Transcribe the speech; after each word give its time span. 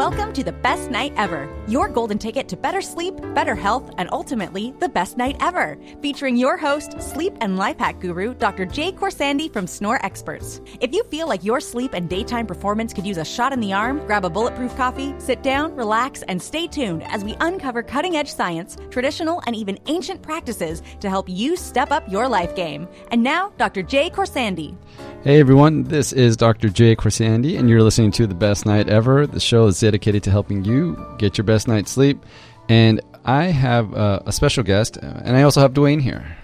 Welcome 0.00 0.32
to 0.32 0.42
the 0.42 0.52
best 0.52 0.90
night 0.90 1.12
ever. 1.18 1.46
Your 1.68 1.86
golden 1.86 2.16
ticket 2.16 2.48
to 2.48 2.56
better 2.56 2.80
sleep, 2.80 3.14
better 3.34 3.54
health, 3.54 3.92
and 3.98 4.08
ultimately 4.10 4.72
the 4.80 4.88
best 4.88 5.18
night 5.18 5.36
ever. 5.40 5.76
Featuring 6.00 6.38
your 6.38 6.56
host, 6.56 7.02
sleep 7.02 7.34
and 7.42 7.58
life 7.58 7.78
hack 7.78 8.00
guru, 8.00 8.32
Dr. 8.32 8.64
Jay 8.64 8.92
Khorsandi 8.92 9.52
from 9.52 9.66
Snore 9.66 10.02
Experts. 10.02 10.62
If 10.80 10.94
you 10.94 11.04
feel 11.10 11.28
like 11.28 11.44
your 11.44 11.60
sleep 11.60 11.92
and 11.92 12.08
daytime 12.08 12.46
performance 12.46 12.94
could 12.94 13.06
use 13.06 13.18
a 13.18 13.26
shot 13.26 13.52
in 13.52 13.60
the 13.60 13.74
arm, 13.74 13.98
grab 14.06 14.24
a 14.24 14.30
bulletproof 14.30 14.74
coffee, 14.74 15.14
sit 15.18 15.42
down, 15.42 15.76
relax, 15.76 16.22
and 16.22 16.40
stay 16.40 16.66
tuned 16.66 17.02
as 17.02 17.22
we 17.22 17.36
uncover 17.40 17.82
cutting 17.82 18.16
edge 18.16 18.32
science, 18.32 18.78
traditional, 18.88 19.42
and 19.46 19.54
even 19.54 19.78
ancient 19.86 20.22
practices 20.22 20.82
to 21.00 21.10
help 21.10 21.28
you 21.28 21.56
step 21.56 21.90
up 21.90 22.10
your 22.10 22.26
life 22.26 22.56
game. 22.56 22.88
And 23.10 23.22
now, 23.22 23.52
Dr. 23.58 23.82
Jay 23.82 24.08
Khorsandi. 24.08 24.74
Hey 25.22 25.38
everyone, 25.38 25.84
this 25.84 26.14
is 26.14 26.34
Dr. 26.34 26.70
Jay 26.70 26.96
Khorsandi, 26.96 27.58
and 27.58 27.68
you're 27.68 27.82
listening 27.82 28.10
to 28.12 28.26
The 28.26 28.34
Best 28.34 28.64
Night 28.64 28.88
Ever. 28.88 29.26
The 29.26 29.38
show 29.38 29.66
is 29.66 29.76
dedicated 29.90 30.22
to 30.22 30.30
helping 30.30 30.64
you 30.64 30.96
get 31.18 31.36
your 31.36 31.44
best 31.44 31.66
night's 31.66 31.90
sleep. 31.90 32.24
And 32.68 33.00
I 33.24 33.46
have 33.46 33.92
uh, 33.92 34.20
a 34.24 34.30
special 34.30 34.62
guest, 34.62 34.96
and 34.96 35.36
I 35.36 35.42
also 35.42 35.60
have 35.60 35.72
Dwayne 35.72 36.00
here. 36.00 36.36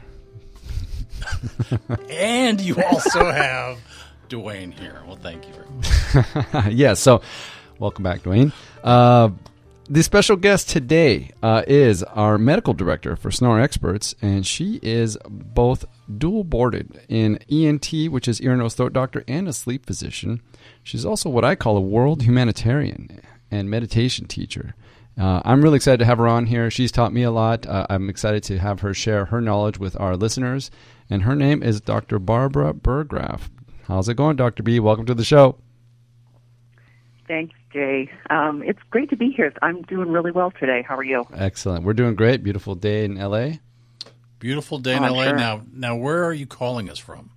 and 2.11 2.61
you 2.61 2.75
also 2.83 3.25
have 3.25 3.79
Dwayne 4.29 4.75
here. 4.75 5.01
Well, 5.07 5.15
thank 5.15 5.47
you 5.47 5.55
very 5.55 6.47
much. 6.53 6.73
yeah, 6.73 6.95
so 6.95 7.23
welcome 7.79 8.03
back, 8.03 8.23
Dwayne. 8.23 8.53
Uh, 8.83 9.31
the 9.89 10.03
special 10.03 10.35
guest 10.35 10.69
today 10.69 11.31
uh, 11.45 11.63
is 11.69 12.03
our 12.03 12.39
medical 12.39 12.75
director 12.75 13.15
for 13.15 13.31
Snore 13.31 13.61
Experts, 13.61 14.17
and 14.21 14.45
she 14.45 14.81
is 14.83 15.17
both 15.29 15.85
dual 16.19 16.43
boarded 16.43 17.01
in 17.09 17.39
ENT, 17.49 18.11
which 18.11 18.27
is 18.27 18.41
ear, 18.41 18.57
nose, 18.57 18.75
throat 18.75 18.93
doctor, 18.93 19.23
and 19.29 19.47
a 19.47 19.53
sleep 19.53 19.87
physician. 19.87 20.43
She's 20.83 21.05
also 21.05 21.31
what 21.31 21.45
I 21.45 21.55
call 21.55 21.77
a 21.77 21.81
world 21.81 22.23
humanitarian 22.23 23.21
and 23.51 23.71
meditation 23.71 24.27
teacher. 24.27 24.75
Uh, 25.19 25.41
I'm 25.45 25.63
really 25.63 25.77
excited 25.77 25.99
to 25.99 26.05
have 26.05 26.19
her 26.19 26.29
on 26.29 26.47
here. 26.47 26.71
She's 26.71 26.93
taught 26.93 27.13
me 27.13 27.23
a 27.23 27.31
lot. 27.31 27.67
Uh, 27.67 27.87
I'm 27.89 28.11
excited 28.11 28.43
to 28.45 28.59
have 28.59 28.81
her 28.81 28.93
share 28.93 29.27
her 29.27 29.41
knowledge 29.41 29.79
with 29.79 29.99
our 29.99 30.17
listeners. 30.17 30.71
And 31.09 31.23
her 31.23 31.35
name 31.35 31.63
is 31.63 31.81
Dr. 31.81 32.19
Barbara 32.19 32.75
Burgraff. 32.75 33.49
How's 33.85 34.09
it 34.09 34.15
going, 34.15 34.37
Dr. 34.37 34.63
B? 34.63 34.79
Welcome 34.81 35.07
to 35.07 35.15
the 35.15 35.25
show. 35.25 35.59
Thanks, 37.27 37.55
Jay. 37.73 38.11
Um, 38.31 38.63
it's 38.63 38.79
great 38.91 39.11
to 39.11 39.17
be 39.17 39.31
here. 39.31 39.53
I'm 39.63 39.83
doing 39.83 40.11
really 40.11 40.33
well 40.33 40.51
today. 40.51 40.85
How 40.87 40.97
are 40.97 41.05
you? 41.05 41.25
Excellent. 41.35 41.85
We're 41.85 41.95
doing 41.95 42.15
great. 42.15 42.43
Beautiful 42.43 42.75
day 42.75 43.05
in 43.05 43.17
LA. 43.17 43.53
Beautiful 44.39 44.79
day 44.79 44.97
in 44.97 45.05
oh, 45.05 45.13
LA. 45.13 45.25
Sure. 45.25 45.37
Now, 45.37 45.63
now, 45.73 45.97
where 45.97 46.25
are 46.25 46.33
you 46.33 46.47
calling 46.47 46.91
us 46.91 46.99
from? 46.99 47.31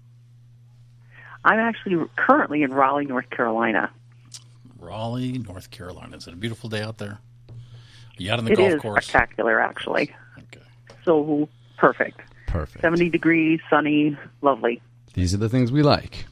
I'm 1.45 1.59
actually 1.59 2.05
currently 2.17 2.63
in 2.63 2.73
Raleigh, 2.73 3.05
North 3.05 3.29
Carolina. 3.29 3.91
Raleigh, 4.99 5.37
North 5.37 5.71
Carolina. 5.71 6.17
Is 6.17 6.27
it 6.27 6.33
a 6.33 6.35
beautiful 6.35 6.69
day 6.69 6.81
out 6.81 6.97
there? 6.97 7.19
Are 7.49 7.55
you 8.17 8.33
out 8.33 8.39
on 8.39 8.43
the 8.43 8.51
it 8.51 8.57
golf 8.57 8.73
is 8.73 8.81
course? 8.81 9.05
spectacular, 9.07 9.61
actually. 9.61 10.13
Okay. 10.37 10.65
So 11.05 11.47
perfect. 11.77 12.19
Perfect. 12.47 12.81
70 12.81 13.09
degrees, 13.09 13.61
sunny, 13.69 14.17
lovely. 14.41 14.81
These 15.13 15.33
are 15.33 15.37
the 15.37 15.47
things 15.47 15.71
we 15.71 15.83
like. 15.83 16.25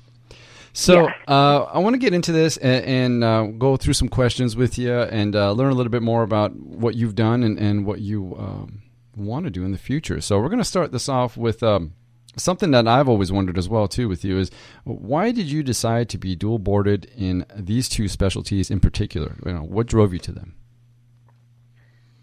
So 0.74 1.08
yeah. 1.08 1.14
uh, 1.30 1.64
I 1.72 1.80
want 1.80 1.94
to 1.94 1.98
get 1.98 2.14
into 2.14 2.34
this 2.34 2.58
and, 2.58 2.86
and 2.86 3.24
uh, 3.24 3.44
go 3.58 3.78
through 3.78 3.94
some 3.94 4.10
questions 4.10 4.58
with 4.58 4.78
you 4.78 4.94
and 4.94 5.34
uh, 5.34 5.54
learn 5.54 5.72
a 5.72 5.76
little 5.76 5.90
bit 5.90 6.04
more 6.04 6.24
about 6.24 6.54
what 6.54 6.96
you've 6.96 7.16
done 7.16 7.44
and, 7.44 7.58
and 7.58 7.86
what 7.86 8.02
you 8.02 8.36
um, 8.38 8.82
want 9.16 9.46
to 9.46 9.50
do 9.50 9.64
in 9.64 9.72
the 9.72 9.78
future. 9.78 10.20
So 10.20 10.40
we're 10.40 10.50
going 10.50 10.60
to 10.60 10.66
start 10.66 10.92
this 10.92 11.08
off 11.08 11.38
with 11.38 11.64
um, 11.64 11.94
something 12.38 12.72
that 12.72 12.88
I've 12.88 13.10
always 13.10 13.32
wondered 13.32 13.58
as 13.58 13.68
well 13.68 13.88
too 13.88 14.08
with 14.08 14.24
you 14.24 14.38
is 14.40 14.52
why 14.84 15.32
did 15.32 15.48
you 15.48 15.64
decide 15.64 16.10
to 16.10 16.18
be 16.18 16.36
dual 16.36 16.60
boarded 16.60 17.12
in 17.18 17.46
these 17.56 17.90
two 17.90 18.08
specialties 18.08 18.72
in 18.72 18.80
particular? 18.80 19.36
You 19.46 19.54
know, 19.54 19.62
what 19.62 19.88
drove 19.88 20.14
you 20.14 20.20
to 20.20 20.32
them? 20.32 20.56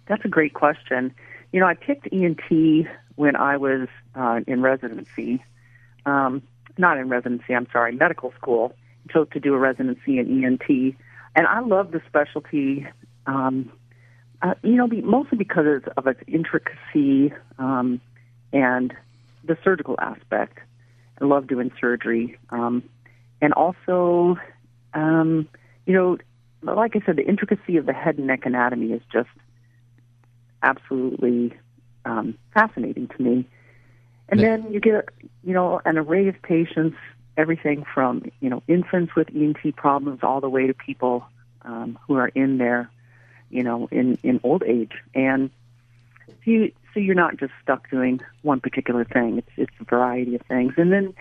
That's 0.06 0.24
a 0.24 0.28
great 0.28 0.54
question. 0.54 1.14
You 1.52 1.60
know, 1.60 1.66
I 1.66 1.74
picked 1.74 2.08
ENT 2.12 2.86
when 3.16 3.36
I 3.36 3.56
was 3.56 3.88
uh, 4.14 4.40
in 4.46 4.60
residency. 4.62 5.42
Um, 6.06 6.42
not 6.76 6.98
in 6.98 7.08
residency, 7.08 7.54
I'm 7.54 7.68
sorry, 7.72 7.92
medical 7.92 8.32
school. 8.32 8.74
Chose 9.10 9.28
to 9.32 9.40
do 9.40 9.54
a 9.54 9.58
residency 9.58 10.18
in 10.18 10.44
ENT. 10.44 10.96
And 11.36 11.46
I 11.46 11.60
love 11.60 11.92
the 11.92 12.00
specialty, 12.06 12.86
um, 13.26 13.70
uh, 14.42 14.54
you 14.62 14.74
know, 14.74 14.86
mostly 14.86 15.38
because 15.38 15.82
of 15.96 16.06
its 16.06 16.20
intricacy 16.26 17.32
um, 17.58 18.00
and 18.52 18.94
the 19.46 19.56
surgical 19.62 19.96
aspect. 19.98 20.58
I 21.20 21.24
love 21.24 21.46
doing 21.46 21.70
surgery. 21.80 22.38
Um, 22.50 22.82
and 23.40 23.52
also, 23.52 24.36
um, 24.94 25.48
you 25.86 25.94
know, 25.94 26.18
like 26.62 26.96
I 26.96 27.04
said, 27.04 27.16
the 27.16 27.26
intricacy 27.26 27.76
of 27.76 27.86
the 27.86 27.92
head 27.92 28.18
and 28.18 28.26
neck 28.26 28.46
anatomy 28.46 28.92
is 28.92 29.02
just 29.12 29.28
absolutely 30.62 31.52
um, 32.04 32.36
fascinating 32.52 33.08
to 33.08 33.22
me. 33.22 33.48
And 34.28 34.40
yeah. 34.40 34.56
then 34.56 34.72
you 34.72 34.80
get, 34.80 35.08
you 35.42 35.52
know, 35.52 35.80
an 35.84 35.98
array 35.98 36.28
of 36.28 36.40
patients, 36.42 36.96
everything 37.36 37.84
from, 37.92 38.22
you 38.40 38.48
know, 38.48 38.62
infants 38.66 39.14
with 39.14 39.28
ENT 39.34 39.76
problems 39.76 40.20
all 40.22 40.40
the 40.40 40.48
way 40.48 40.66
to 40.66 40.74
people 40.74 41.26
um, 41.62 41.98
who 42.06 42.14
are 42.14 42.28
in 42.28 42.58
their, 42.58 42.90
you 43.50 43.62
know, 43.62 43.88
in, 43.90 44.18
in 44.22 44.40
old 44.42 44.62
age. 44.62 44.92
And 45.14 45.50
so, 46.26 46.34
you, 46.44 46.72
so 46.94 47.00
you're 47.00 47.14
not 47.14 47.36
just 47.36 47.52
stuck 47.62 47.90
doing 47.90 48.20
one 48.42 48.60
particular 48.60 49.04
thing. 49.04 49.38
It's, 49.38 49.50
it's 49.56 49.72
a 49.80 49.84
variety 49.84 50.36
of 50.36 50.42
things. 50.42 50.74
And 50.76 50.92
then 50.92 51.12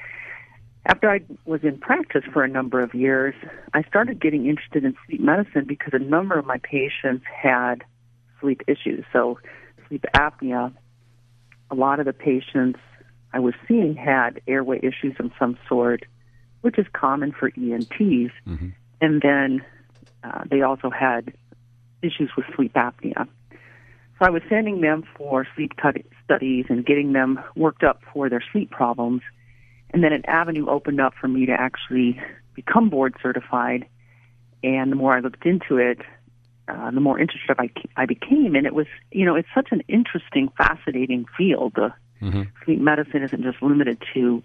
after 0.86 1.10
I 1.10 1.22
was 1.46 1.64
in 1.64 1.80
practice 1.80 2.24
for 2.32 2.44
a 2.44 2.48
number 2.48 2.82
of 2.82 2.94
years, 2.94 3.34
I 3.74 3.84
started 3.84 4.22
getting 4.22 4.46
interested 4.46 4.86
in 4.86 4.96
sleep 5.08 5.22
medicine 5.22 5.66
because 5.68 5.94
a 5.94 6.00
number 6.00 6.38
of 6.38 6.46
my 6.46 6.60
patients 6.60 7.26
had 7.26 7.84
sleep 8.40 8.62
issues. 8.68 9.04
So 9.12 9.40
sleep 9.88 10.06
apnea, 10.16 10.74
a 11.72 11.76
lot 11.76 12.00
of 12.00 12.06
the 12.06 12.14
patients 12.14 12.80
I 13.34 13.40
was 13.40 13.56
seeing 13.68 13.96
had 13.96 14.42
airway 14.48 14.78
issues 14.80 15.16
of 15.20 15.32
some 15.40 15.58
sort, 15.68 16.06
which 16.62 16.78
is 16.78 16.86
common 16.94 17.32
for 17.32 17.48
ENTs. 17.48 17.90
Mm-hmm. 18.00 18.70
And 19.02 19.22
then 19.22 19.66
uh, 20.24 20.44
they 20.50 20.62
also 20.62 20.90
had 20.90 21.34
issues 22.02 22.30
with 22.38 22.46
sleep 22.56 22.74
apnea. 22.74 23.28
So 24.24 24.28
I 24.28 24.30
was 24.30 24.42
sending 24.48 24.80
them 24.80 25.04
for 25.18 25.46
sleep 25.56 25.74
studies 26.24 26.66
and 26.70 26.86
getting 26.86 27.12
them 27.12 27.40
worked 27.56 27.84
up 27.84 28.02
for 28.14 28.30
their 28.30 28.42
sleep 28.52 28.72
problems. 28.72 29.22
And 29.90 30.04
then 30.04 30.14
an 30.14 30.26
avenue 30.26 30.68
opened 30.70 31.02
up 31.02 31.14
for 31.20 31.28
me 31.28 31.46
to 31.48 31.52
actually 31.52 32.22
become 32.56 32.90
board 32.90 33.16
certified. 33.22 33.86
And 34.64 34.92
the 34.92 34.96
more 34.96 35.14
I 35.14 35.20
looked 35.20 35.46
into 35.46 35.78
it, 35.78 36.00
uh, 36.70 36.92
the 36.92 37.02
more 37.02 37.20
interested 37.20 37.58
I, 37.60 37.70
I 37.98 38.06
became. 38.06 38.56
And 38.56 38.66
it 38.66 38.74
was, 38.74 38.88
you 39.12 39.26
know, 39.26 39.36
it's 39.36 39.50
such 39.54 39.68
an 39.72 39.84
interesting, 39.88 40.50
fascinating 40.58 41.26
field. 41.38 41.74
The 41.76 41.94
Mm-hmm. 42.24 42.44
Sleep 42.64 42.80
medicine 42.80 43.24
isn't 43.24 43.44
just 43.44 43.62
limited 43.62 44.02
to 44.14 44.42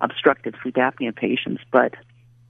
obstructive 0.00 0.54
sleep 0.62 0.76
apnea 0.76 1.14
patients, 1.14 1.62
but 1.72 1.94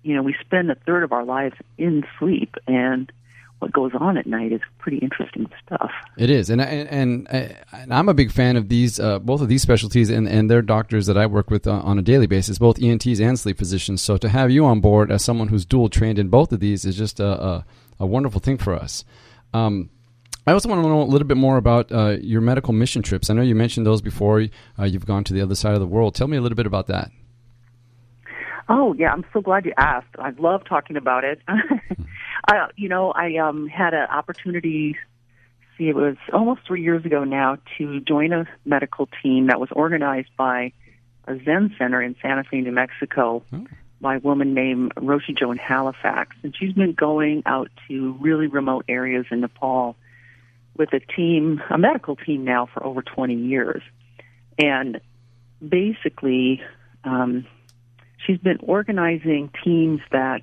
you 0.02 0.14
know, 0.14 0.22
we 0.22 0.36
spend 0.40 0.70
a 0.70 0.74
third 0.74 1.02
of 1.02 1.12
our 1.12 1.24
lives 1.24 1.56
in 1.78 2.04
sleep, 2.18 2.54
and 2.68 3.10
what 3.58 3.72
goes 3.72 3.92
on 3.98 4.18
at 4.18 4.26
night 4.26 4.52
is 4.52 4.60
pretty 4.78 4.98
interesting 4.98 5.48
stuff. 5.64 5.90
It 6.18 6.30
is, 6.30 6.50
and 6.50 6.60
and 6.60 7.28
and, 7.30 7.56
and 7.72 7.94
I'm 7.94 8.08
a 8.08 8.14
big 8.14 8.30
fan 8.30 8.56
of 8.56 8.68
these 8.68 9.00
uh, 9.00 9.18
both 9.18 9.40
of 9.40 9.48
these 9.48 9.62
specialties 9.62 10.10
and 10.10 10.28
and 10.28 10.50
their 10.50 10.62
doctors 10.62 11.06
that 11.06 11.16
I 11.16 11.26
work 11.26 11.50
with 11.50 11.66
uh, 11.66 11.72
on 11.72 11.98
a 11.98 12.02
daily 12.02 12.26
basis, 12.26 12.58
both 12.58 12.82
ENTs 12.82 13.20
and 13.20 13.38
sleep 13.38 13.58
physicians. 13.58 14.02
So 14.02 14.16
to 14.18 14.28
have 14.28 14.50
you 14.50 14.64
on 14.66 14.80
board 14.80 15.10
as 15.10 15.24
someone 15.24 15.48
who's 15.48 15.64
dual 15.64 15.88
trained 15.88 16.18
in 16.18 16.28
both 16.28 16.52
of 16.52 16.60
these 16.60 16.84
is 16.84 16.96
just 16.96 17.18
a 17.18 17.26
a, 17.26 17.66
a 18.00 18.06
wonderful 18.06 18.40
thing 18.40 18.58
for 18.58 18.74
us. 18.74 19.04
Um, 19.54 19.90
I 20.46 20.52
also 20.52 20.68
want 20.68 20.82
to 20.82 20.88
know 20.88 21.02
a 21.02 21.04
little 21.04 21.26
bit 21.26 21.36
more 21.36 21.56
about 21.56 21.90
uh, 21.90 22.18
your 22.20 22.40
medical 22.40 22.72
mission 22.72 23.02
trips. 23.02 23.30
I 23.30 23.34
know 23.34 23.42
you 23.42 23.56
mentioned 23.56 23.84
those 23.84 24.00
before. 24.00 24.46
Uh, 24.78 24.84
you've 24.84 25.06
gone 25.06 25.24
to 25.24 25.32
the 25.32 25.40
other 25.40 25.56
side 25.56 25.74
of 25.74 25.80
the 25.80 25.86
world. 25.86 26.14
Tell 26.14 26.28
me 26.28 26.36
a 26.36 26.40
little 26.40 26.56
bit 26.56 26.66
about 26.66 26.86
that. 26.86 27.10
Oh 28.68 28.94
yeah, 28.94 29.12
I'm 29.12 29.24
so 29.32 29.40
glad 29.40 29.64
you 29.64 29.72
asked. 29.76 30.14
I 30.18 30.30
love 30.38 30.64
talking 30.64 30.96
about 30.96 31.24
it. 31.24 31.40
I, 32.46 32.68
you 32.76 32.88
know, 32.88 33.12
I 33.12 33.36
um, 33.36 33.68
had 33.68 33.94
an 33.94 34.08
opportunity. 34.08 34.96
See, 35.78 35.88
it 35.88 35.94
was 35.94 36.16
almost 36.32 36.62
three 36.66 36.82
years 36.82 37.04
ago 37.04 37.24
now 37.24 37.58
to 37.78 38.00
join 38.00 38.32
a 38.32 38.46
medical 38.64 39.08
team 39.22 39.48
that 39.48 39.60
was 39.60 39.68
organized 39.72 40.30
by 40.36 40.72
a 41.26 41.36
Zen 41.44 41.74
center 41.78 42.00
in 42.00 42.16
Santa 42.22 42.44
Fe, 42.44 42.60
New 42.60 42.72
Mexico, 42.72 43.42
oh. 43.52 43.66
by 44.00 44.16
a 44.16 44.18
woman 44.20 44.54
named 44.54 44.94
Roshi 44.96 45.36
Joan 45.36 45.56
Halifax, 45.56 46.36
and 46.42 46.54
she's 46.56 46.72
been 46.72 46.92
going 46.92 47.42
out 47.46 47.70
to 47.88 48.16
really 48.20 48.46
remote 48.46 48.84
areas 48.88 49.26
in 49.30 49.40
Nepal 49.40 49.96
with 50.76 50.92
a 50.92 51.00
team, 51.00 51.62
a 51.70 51.78
medical 51.78 52.16
team 52.16 52.44
now 52.44 52.66
for 52.66 52.84
over 52.84 53.02
20 53.02 53.34
years. 53.34 53.82
And 54.58 55.00
basically, 55.66 56.62
um, 57.04 57.46
she's 58.24 58.38
been 58.38 58.58
organizing 58.62 59.50
teams 59.64 60.00
that 60.12 60.42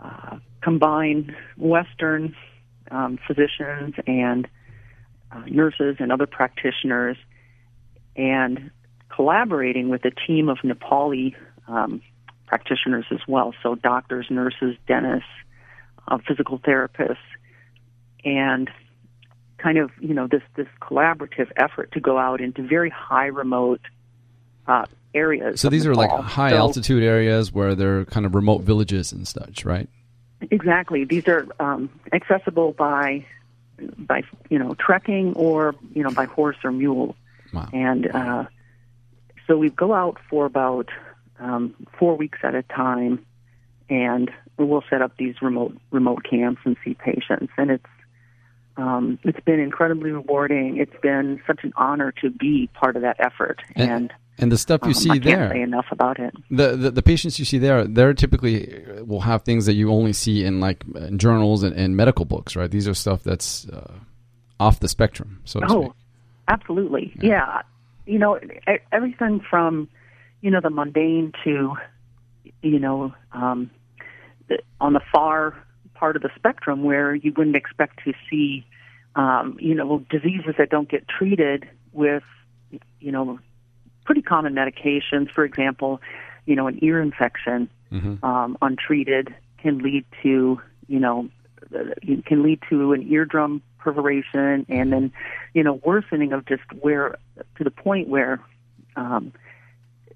uh, 0.00 0.38
combine 0.60 1.34
Western 1.56 2.34
um, 2.90 3.18
physicians 3.26 3.94
and 4.06 4.48
uh, 5.32 5.42
nurses 5.46 5.96
and 5.98 6.12
other 6.12 6.26
practitioners 6.26 7.16
and 8.16 8.70
collaborating 9.14 9.88
with 9.88 10.04
a 10.04 10.10
team 10.26 10.48
of 10.48 10.58
Nepali 10.58 11.34
um, 11.68 12.00
practitioners 12.46 13.06
as 13.10 13.20
well. 13.26 13.54
So, 13.62 13.74
doctors, 13.74 14.26
nurses, 14.30 14.76
dentists, 14.86 15.28
uh, 16.08 16.18
physical 16.26 16.58
therapists 16.58 17.16
and 18.24 18.70
kind 19.58 19.78
of 19.78 19.90
you 20.00 20.14
know 20.14 20.26
this 20.26 20.42
this 20.56 20.66
collaborative 20.80 21.50
effort 21.56 21.92
to 21.92 22.00
go 22.00 22.18
out 22.18 22.40
into 22.40 22.62
very 22.62 22.90
high 22.90 23.26
remote 23.26 23.80
uh, 24.66 24.84
areas. 25.14 25.60
So 25.60 25.68
these 25.68 25.86
are 25.86 25.94
like 25.94 26.10
high 26.10 26.50
So- 26.50 26.56
altitude 26.56 27.02
areas 27.02 27.52
where 27.52 27.74
they're 27.74 28.04
kind 28.06 28.26
of 28.26 28.34
remote 28.34 28.62
villages 28.62 29.12
and 29.12 29.26
such, 29.26 29.64
right? 29.64 29.88
Exactly. 30.50 31.04
These 31.04 31.26
are 31.28 31.46
um, 31.60 31.88
accessible 32.12 32.72
by 32.72 33.24
by 33.98 34.22
you 34.50 34.58
know 34.58 34.74
trekking 34.74 35.34
or 35.34 35.74
you 35.94 36.02
know 36.02 36.10
by 36.10 36.26
horse 36.26 36.56
or 36.64 36.72
mule. 36.72 37.16
Wow. 37.52 37.68
And 37.72 38.06
uh, 38.14 38.44
so 39.46 39.56
we 39.56 39.70
go 39.70 39.94
out 39.94 40.18
for 40.28 40.44
about 40.46 40.88
um, 41.38 41.74
four 41.98 42.16
weeks 42.16 42.38
at 42.42 42.54
a 42.54 42.62
time, 42.62 43.24
and 43.88 44.30
we'll 44.58 44.84
set 44.90 45.00
up 45.02 45.16
these 45.16 45.36
remote 45.40 45.76
remote 45.90 46.24
camps 46.28 46.60
and 46.64 46.76
see 46.84 46.94
patients. 46.94 47.52
And 47.56 47.70
it's 47.70 47.86
um, 48.76 49.18
it's 49.24 49.40
been 49.40 49.58
incredibly 49.60 50.10
rewarding. 50.10 50.76
It's 50.76 51.00
been 51.02 51.40
such 51.46 51.60
an 51.64 51.72
honor 51.76 52.12
to 52.20 52.28
be 52.30 52.68
part 52.74 52.96
of 52.96 53.02
that 53.02 53.16
effort. 53.20 53.60
And- 53.74 53.90
And, 53.90 54.12
And 54.38 54.52
the 54.52 54.58
stuff 54.58 54.80
you 54.82 54.88
um, 54.88 54.94
see 54.94 55.10
I 55.12 55.18
there, 55.18 55.52
enough 55.54 55.86
about 55.90 56.18
it. 56.18 56.34
the, 56.50 56.76
the 56.76 56.90
the 56.90 57.02
patients 57.02 57.38
you 57.38 57.44
see 57.46 57.56
there, 57.58 57.84
they're 57.86 58.12
typically 58.12 58.84
will 59.00 59.20
have 59.22 59.42
things 59.44 59.64
that 59.66 59.74
you 59.74 59.90
only 59.90 60.12
see 60.12 60.44
in 60.44 60.60
like 60.60 60.84
in 60.94 61.18
journals 61.18 61.62
and, 61.62 61.74
and 61.74 61.96
medical 61.96 62.24
books, 62.26 62.54
right? 62.54 62.70
These 62.70 62.86
are 62.86 62.92
stuff 62.94 63.22
that's 63.22 63.66
uh, 63.68 63.94
off 64.60 64.78
the 64.80 64.88
spectrum, 64.88 65.40
so 65.44 65.60
to 65.60 65.66
Oh, 65.70 65.82
speak. 65.84 65.92
absolutely. 66.48 67.12
Yeah. 67.20 67.62
You 68.04 68.18
know, 68.18 68.38
everything 68.92 69.40
from, 69.48 69.88
you 70.42 70.50
know, 70.50 70.60
the 70.60 70.70
mundane 70.70 71.32
to, 71.44 71.74
you 72.62 72.78
know, 72.78 73.14
um, 73.32 73.70
the, 74.48 74.58
on 74.80 74.92
the 74.92 75.00
far 75.12 75.56
part 75.94 76.14
of 76.14 76.22
the 76.22 76.30
spectrum 76.36 76.84
where 76.84 77.14
you 77.14 77.32
wouldn't 77.36 77.56
expect 77.56 78.04
to 78.04 78.12
see, 78.30 78.66
um, 79.14 79.56
you 79.60 79.74
know, 79.74 80.04
diseases 80.10 80.54
that 80.58 80.68
don't 80.70 80.88
get 80.90 81.08
treated 81.08 81.68
with, 81.92 82.22
you 83.00 83.10
know, 83.10 83.38
pretty 84.06 84.22
common 84.22 84.54
medications. 84.54 85.30
For 85.30 85.44
example, 85.44 86.00
you 86.46 86.56
know, 86.56 86.66
an 86.68 86.78
ear 86.80 87.02
infection 87.02 87.68
Mhm. 87.92 88.22
um, 88.24 88.56
untreated 88.62 89.34
can 89.58 89.78
lead 89.78 90.04
to, 90.22 90.60
you 90.88 91.00
know, 91.00 91.28
uh, 91.74 91.84
can 92.24 92.42
lead 92.42 92.60
to 92.68 92.92
an 92.92 93.02
eardrum 93.02 93.60
perforation 93.78 94.66
and 94.68 94.92
then, 94.92 95.12
you 95.54 95.62
know, 95.62 95.74
worsening 95.84 96.32
of 96.32 96.44
just 96.46 96.62
where 96.80 97.16
to 97.56 97.64
the 97.64 97.70
point 97.70 98.08
where 98.08 98.40
um, 98.96 99.32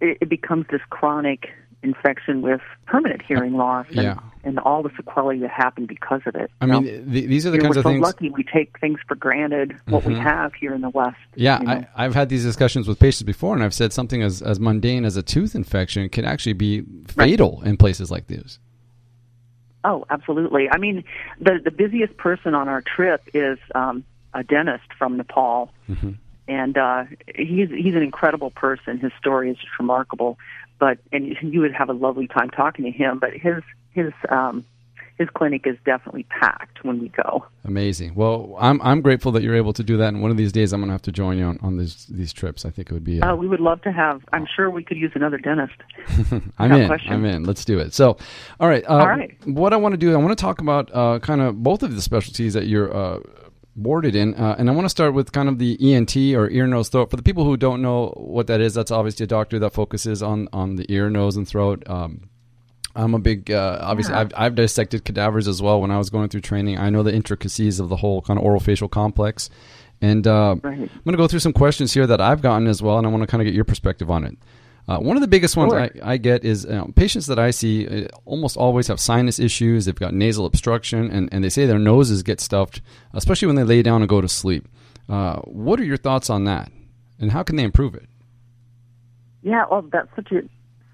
it, 0.00 0.18
it 0.20 0.28
becomes 0.28 0.66
this 0.70 0.80
chronic 0.90 1.50
infection 1.82 2.42
with 2.42 2.60
permanent 2.86 3.22
hearing 3.22 3.54
loss 3.54 3.86
and, 3.88 3.96
Yeah. 4.02 4.18
and 4.44 4.58
all 4.58 4.82
the 4.82 4.90
sequelae 4.96 5.38
that 5.38 5.50
happen 5.50 5.86
because 5.86 6.20
of 6.26 6.34
it. 6.34 6.50
I 6.60 6.66
you 6.66 6.72
mean, 6.72 6.84
know? 6.84 7.12
th- 7.12 7.28
these 7.28 7.46
are 7.46 7.50
the 7.50 7.58
kinds 7.58 7.76
we're 7.76 7.80
of 7.80 7.84
so 7.84 7.90
things. 7.90 8.02
lucky 8.02 8.30
we 8.30 8.42
take 8.44 8.78
things 8.80 8.98
for 9.08 9.14
granted 9.14 9.74
what 9.86 10.04
we 10.04 10.14
have 10.14 10.52
here 10.54 10.74
in 10.74 10.82
the 10.82 10.90
West. 10.90 11.16
Yeah, 11.34 11.60
you 11.60 11.66
know. 11.66 11.72
I, 11.72 12.04
I've 12.04 12.14
had 12.14 12.28
these 12.28 12.42
discussions 12.44 12.86
with 12.86 12.98
patients 12.98 13.22
before, 13.24 13.54
and 13.54 13.62
I've 13.64 13.74
said 13.74 13.92
something 13.92 14.22
as, 14.22 14.42
as 14.42 14.60
mundane 14.60 15.04
as 15.04 15.16
a 15.16 15.22
tooth 15.22 15.54
infection 15.54 16.08
can 16.10 16.24
actually 16.24 16.52
be 16.54 16.84
fatal 17.06 17.62
in 17.64 17.76
places 17.76 18.10
like 18.10 18.26
these. 18.26 18.58
Oh, 19.82 20.04
absolutely. 20.10 20.68
I 20.70 20.76
mean, 20.76 21.04
the 21.40 21.58
the 21.64 21.70
busiest 21.70 22.16
person 22.18 22.54
on 22.54 22.68
our 22.68 22.82
trip 22.82 23.22
is 23.32 23.58
um, 23.74 24.04
a 24.34 24.44
dentist 24.44 24.84
from 24.98 25.16
Nepal, 25.16 25.72
and 26.46 26.76
uh, 26.76 27.04
he's 27.34 27.70
he's 27.70 27.94
an 27.94 28.02
incredible 28.02 28.50
person. 28.50 28.98
His 28.98 29.12
story 29.18 29.50
is 29.50 29.56
just 29.56 29.70
remarkable. 29.78 30.38
But 30.80 30.98
and 31.12 31.36
you 31.42 31.60
would 31.60 31.74
have 31.74 31.88
a 31.88 31.92
lovely 31.92 32.26
time 32.26 32.50
talking 32.50 32.84
to 32.86 32.90
him. 32.90 33.18
But 33.20 33.34
his 33.34 33.62
his 33.92 34.12
um, 34.30 34.64
his 35.18 35.28
clinic 35.34 35.66
is 35.66 35.76
definitely 35.84 36.22
packed 36.24 36.82
when 36.82 36.98
we 36.98 37.08
go. 37.10 37.44
Amazing. 37.66 38.14
Well, 38.14 38.56
I'm 38.58 38.80
I'm 38.80 39.02
grateful 39.02 39.30
that 39.32 39.42
you're 39.42 39.54
able 39.54 39.74
to 39.74 39.82
do 39.84 39.98
that, 39.98 40.08
and 40.08 40.22
one 40.22 40.30
of 40.30 40.38
these 40.38 40.50
days 40.50 40.72
I'm 40.72 40.80
going 40.80 40.88
to 40.88 40.92
have 40.94 41.02
to 41.02 41.12
join 41.12 41.36
you 41.36 41.44
on, 41.44 41.58
on 41.62 41.76
these 41.76 42.06
these 42.06 42.32
trips. 42.32 42.64
I 42.64 42.70
think 42.70 42.90
it 42.90 42.94
would 42.94 43.04
be. 43.04 43.20
Uh, 43.20 43.32
Uh, 43.32 43.36
we 43.36 43.46
would 43.46 43.60
love 43.60 43.82
to 43.82 43.92
have. 43.92 44.22
I'm 44.32 44.46
sure 44.56 44.70
we 44.70 44.82
could 44.82 44.96
use 44.96 45.12
another 45.14 45.36
dentist. 45.36 45.74
I'm 46.58 46.72
in. 46.72 46.86
question. 46.88 47.12
I'm 47.12 47.24
in. 47.26 47.44
Let's 47.44 47.66
do 47.66 47.78
it. 47.78 47.92
So, 47.92 48.16
all 48.58 48.68
right. 48.68 48.82
Uh, 48.88 48.96
All 48.96 49.08
right. 49.08 49.36
What 49.46 49.74
I 49.74 49.76
want 49.76 49.92
to 49.92 49.98
do, 49.98 50.14
I 50.14 50.16
want 50.16 50.30
to 50.36 50.40
talk 50.42 50.60
about 50.62 50.90
uh, 50.94 51.18
kind 51.18 51.42
of 51.42 51.62
both 51.62 51.82
of 51.82 51.94
the 51.94 52.00
specialties 52.00 52.54
that 52.54 52.66
you're 52.66 52.90
uh, 52.96 53.20
boarded 53.82 54.14
in, 54.14 54.34
uh, 54.34 54.56
and 54.58 54.68
I 54.68 54.72
want 54.72 54.84
to 54.84 54.90
start 54.90 55.14
with 55.14 55.32
kind 55.32 55.48
of 55.48 55.58
the 55.58 55.76
ENT 55.80 56.16
or 56.34 56.48
ear, 56.50 56.66
nose, 56.66 56.88
throat. 56.88 57.10
For 57.10 57.16
the 57.16 57.22
people 57.22 57.44
who 57.44 57.56
don't 57.56 57.82
know 57.82 58.08
what 58.16 58.46
that 58.46 58.60
is, 58.60 58.74
that's 58.74 58.90
obviously 58.90 59.24
a 59.24 59.26
doctor 59.26 59.58
that 59.58 59.72
focuses 59.72 60.22
on 60.22 60.48
on 60.52 60.76
the 60.76 60.86
ear, 60.92 61.10
nose, 61.10 61.36
and 61.36 61.46
throat. 61.48 61.82
Um, 61.88 62.28
I'm 62.96 63.14
a 63.14 63.18
big, 63.20 63.50
uh, 63.50 63.78
obviously, 63.80 64.14
I've, 64.14 64.32
I've 64.36 64.54
dissected 64.56 65.04
cadavers 65.04 65.46
as 65.46 65.62
well 65.62 65.80
when 65.80 65.90
I 65.92 65.98
was 65.98 66.10
going 66.10 66.28
through 66.28 66.40
training. 66.40 66.76
I 66.78 66.90
know 66.90 67.02
the 67.04 67.14
intricacies 67.14 67.78
of 67.78 67.88
the 67.88 67.96
whole 67.96 68.20
kind 68.20 68.38
of 68.38 68.44
oral 68.44 68.60
facial 68.60 68.88
complex. 68.88 69.48
And 70.02 70.26
uh, 70.26 70.56
Right. 70.62 70.72
I'm 70.72 70.78
going 71.04 71.12
to 71.12 71.16
go 71.16 71.28
through 71.28 71.40
some 71.40 71.52
questions 71.52 71.92
here 71.92 72.06
that 72.06 72.20
I've 72.20 72.42
gotten 72.42 72.66
as 72.66 72.82
well, 72.82 72.98
and 72.98 73.06
I 73.06 73.10
want 73.10 73.22
to 73.22 73.26
kind 73.28 73.40
of 73.42 73.44
get 73.44 73.54
your 73.54 73.64
perspective 73.64 74.10
on 74.10 74.24
it. 74.24 74.36
Uh, 74.88 74.98
one 74.98 75.16
of 75.16 75.20
the 75.20 75.28
biggest 75.28 75.56
ones 75.56 75.72
Sure. 75.72 75.80
I, 75.80 75.90
I 76.02 76.16
get 76.16 76.44
is 76.44 76.66
uh, 76.66 76.84
patients 76.96 77.26
that 77.26 77.38
I 77.38 77.50
see 77.50 77.86
uh, 77.86 78.08
almost 78.24 78.56
always 78.56 78.88
have 78.88 78.98
sinus 78.98 79.38
issues. 79.38 79.84
They've 79.84 79.94
got 79.94 80.14
nasal 80.14 80.46
obstruction, 80.46 81.10
and, 81.10 81.28
and 81.32 81.44
they 81.44 81.50
say 81.50 81.66
their 81.66 81.78
noses 81.78 82.22
get 82.22 82.40
stuffed, 82.40 82.80
especially 83.12 83.46
when 83.46 83.56
they 83.56 83.64
lay 83.64 83.82
down 83.82 84.02
and 84.02 84.08
go 84.08 84.20
to 84.20 84.28
sleep. 84.28 84.66
Uh, 85.08 85.36
what 85.40 85.78
are 85.80 85.84
your 85.84 85.96
thoughts 85.96 86.30
on 86.30 86.44
that, 86.44 86.70
and 87.18 87.30
how 87.30 87.42
can 87.42 87.56
they 87.56 87.62
improve 87.62 87.94
it? 87.94 88.08
Yeah, 89.42 89.64
well, 89.70 89.82
that's 89.82 90.08
such 90.16 90.32
a 90.32 90.42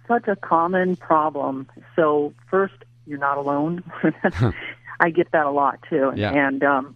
such 0.09 0.29
a 0.29 0.37
common 0.37 0.97
problem. 0.97 1.67
So 1.97 2.33
first, 2.51 2.75
you're 3.07 3.19
not 3.19 3.39
alone. 3.39 3.83
I 5.01 5.11
get 5.11 5.31
that 5.33 5.47
a 5.47 5.51
lot 5.51 5.79
too. 5.89 6.13
Yeah. 6.17 6.33
And 6.33 6.63
um, 6.63 6.95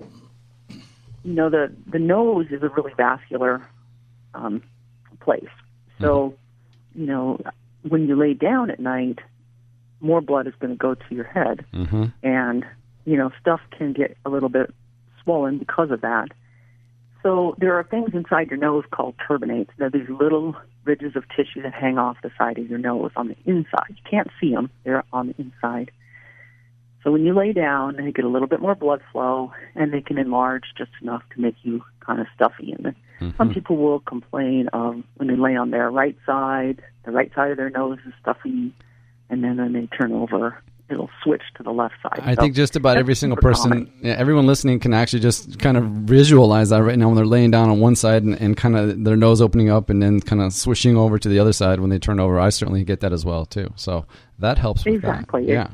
you 1.25 1.35
know, 1.35 1.51
the 1.51 1.75
the 1.87 1.99
nose 1.99 2.47
is 2.51 2.63
a 2.63 2.69
really 2.69 2.93
vascular 2.97 3.67
um, 4.35 4.63
place. 5.21 5.49
So, 6.01 6.35
you 6.95 7.07
know, 7.07 7.41
when 7.89 8.07
you 8.09 8.17
lay 8.17 8.35
down 8.35 8.71
at 8.71 8.81
night, 8.81 9.19
more 10.01 10.21
blood 10.21 10.47
is 10.47 10.55
going 10.61 10.73
to 10.73 10.79
go 10.79 10.95
to 10.95 11.15
your 11.15 11.25
head, 11.25 11.65
Mm-hmm. 11.73 12.07
and 12.23 12.65
you 13.07 13.17
know, 13.17 13.31
stuff 13.41 13.61
can 13.77 13.93
get 13.93 14.17
a 14.25 14.31
little 14.31 14.49
bit 14.51 14.73
swollen 15.23 15.59
because 15.59 15.91
of 15.91 16.03
that. 16.03 16.29
So 17.23 17.55
there 17.59 17.75
are 17.75 17.83
things 17.83 18.11
inside 18.15 18.49
your 18.49 18.59
nose 18.59 18.85
called 18.91 19.15
turbinates. 19.29 19.69
They're 19.79 19.91
these 19.91 20.09
little 20.09 20.55
ridges 20.85 21.17
of 21.17 21.25
tissue 21.29 21.63
that 21.63 21.75
hang 21.75 21.99
off 21.99 22.17
the 22.23 22.31
side 22.39 22.59
of 22.59 22.69
your 22.69 22.79
nose 22.79 23.11
on 23.17 23.29
the 23.29 23.37
inside. 23.45 23.89
You 23.91 24.11
can't 24.11 24.31
see 24.41 24.53
them; 24.53 24.71
they're 24.85 25.05
on 25.13 25.29
the 25.29 25.35
inside. 25.39 25.91
So 27.03 27.11
when 27.11 27.25
you 27.25 27.35
lay 27.35 27.53
down, 27.53 27.97
they 27.97 28.13
get 28.13 28.25
a 28.25 28.29
little 28.29 28.49
bit 28.49 28.61
more 28.61 28.75
blood 28.75 29.01
flow, 29.11 29.53
and 29.75 29.93
they 29.93 30.03
can 30.03 30.19
enlarge 30.19 30.65
just 30.77 30.91
enough 31.01 31.23
to 31.35 31.41
make 31.41 31.57
you 31.63 31.83
kind 32.01 32.21
of 32.21 32.27
stuffy. 32.35 32.73
And 32.73 32.95
mm-hmm. 33.21 33.31
some 33.39 33.55
people 33.55 33.77
will 33.77 34.01
complain 34.01 34.69
of 34.73 35.03
when 35.17 35.29
they 35.29 35.37
lay 35.37 35.57
on 35.57 35.71
their 35.71 35.91
right 35.91 36.17
side, 36.27 36.83
the 37.05 37.13
right 37.13 37.33
side 37.35 37.51
of 37.51 37.57
their 37.57 37.71
nose 37.71 37.99
is 38.07 38.13
stuffy, 38.21 38.75
and 39.31 39.43
then 39.43 39.57
when 39.57 39.73
they 39.73 39.87
turn 39.97 40.13
over, 40.13 40.63
it'll 40.91 41.11
switch 41.23 41.43
to 41.57 41.63
the 41.63 41.71
left 41.71 41.95
side. 42.03 42.21
I 42.21 42.35
So 42.35 42.43
think 42.43 42.55
just 42.55 42.77
about 42.77 42.97
every 42.97 43.15
single 43.15 43.37
person, 43.37 43.91
yeah, 44.03 44.15
everyone 44.15 44.47
listening 44.47 44.81
can 44.81 44.93
actually 44.93 45.21
just 45.21 45.59
kind 45.59 45.77
of 45.77 45.85
visualize 45.85 46.71
that 46.71 46.83
right 46.83 46.99
now 46.99 47.07
when 47.07 47.17
they're 47.17 47.25
laying 47.25 47.51
down 47.51 47.71
on 47.71 47.81
one 47.81 47.95
side 47.95 48.25
and, 48.25 48.35
and 48.41 48.57
kind 48.57 48.77
of 48.77 49.05
their 49.05 49.17
nose 49.17 49.41
opening 49.41 49.71
up 49.71 49.89
and 49.89 50.03
then 50.03 50.21
kind 50.21 50.43
of 50.43 50.53
swishing 50.53 50.97
over 50.97 51.19
to 51.19 51.29
the 51.29 51.39
other 51.39 51.53
side 51.53 51.81
when 51.81 51.91
they 51.91 51.99
turn 51.99 52.19
over. 52.21 52.41
I 52.41 52.49
certainly 52.51 52.85
get 52.85 53.01
that 53.01 53.13
as 53.13 53.25
well 53.25 53.47
too. 53.47 53.73
So 53.77 54.05
that 54.41 54.59
helps 54.59 54.85
with 54.85 54.97
Exactly. 54.97 55.47
that. 55.47 55.53
Yeah. 55.53 55.69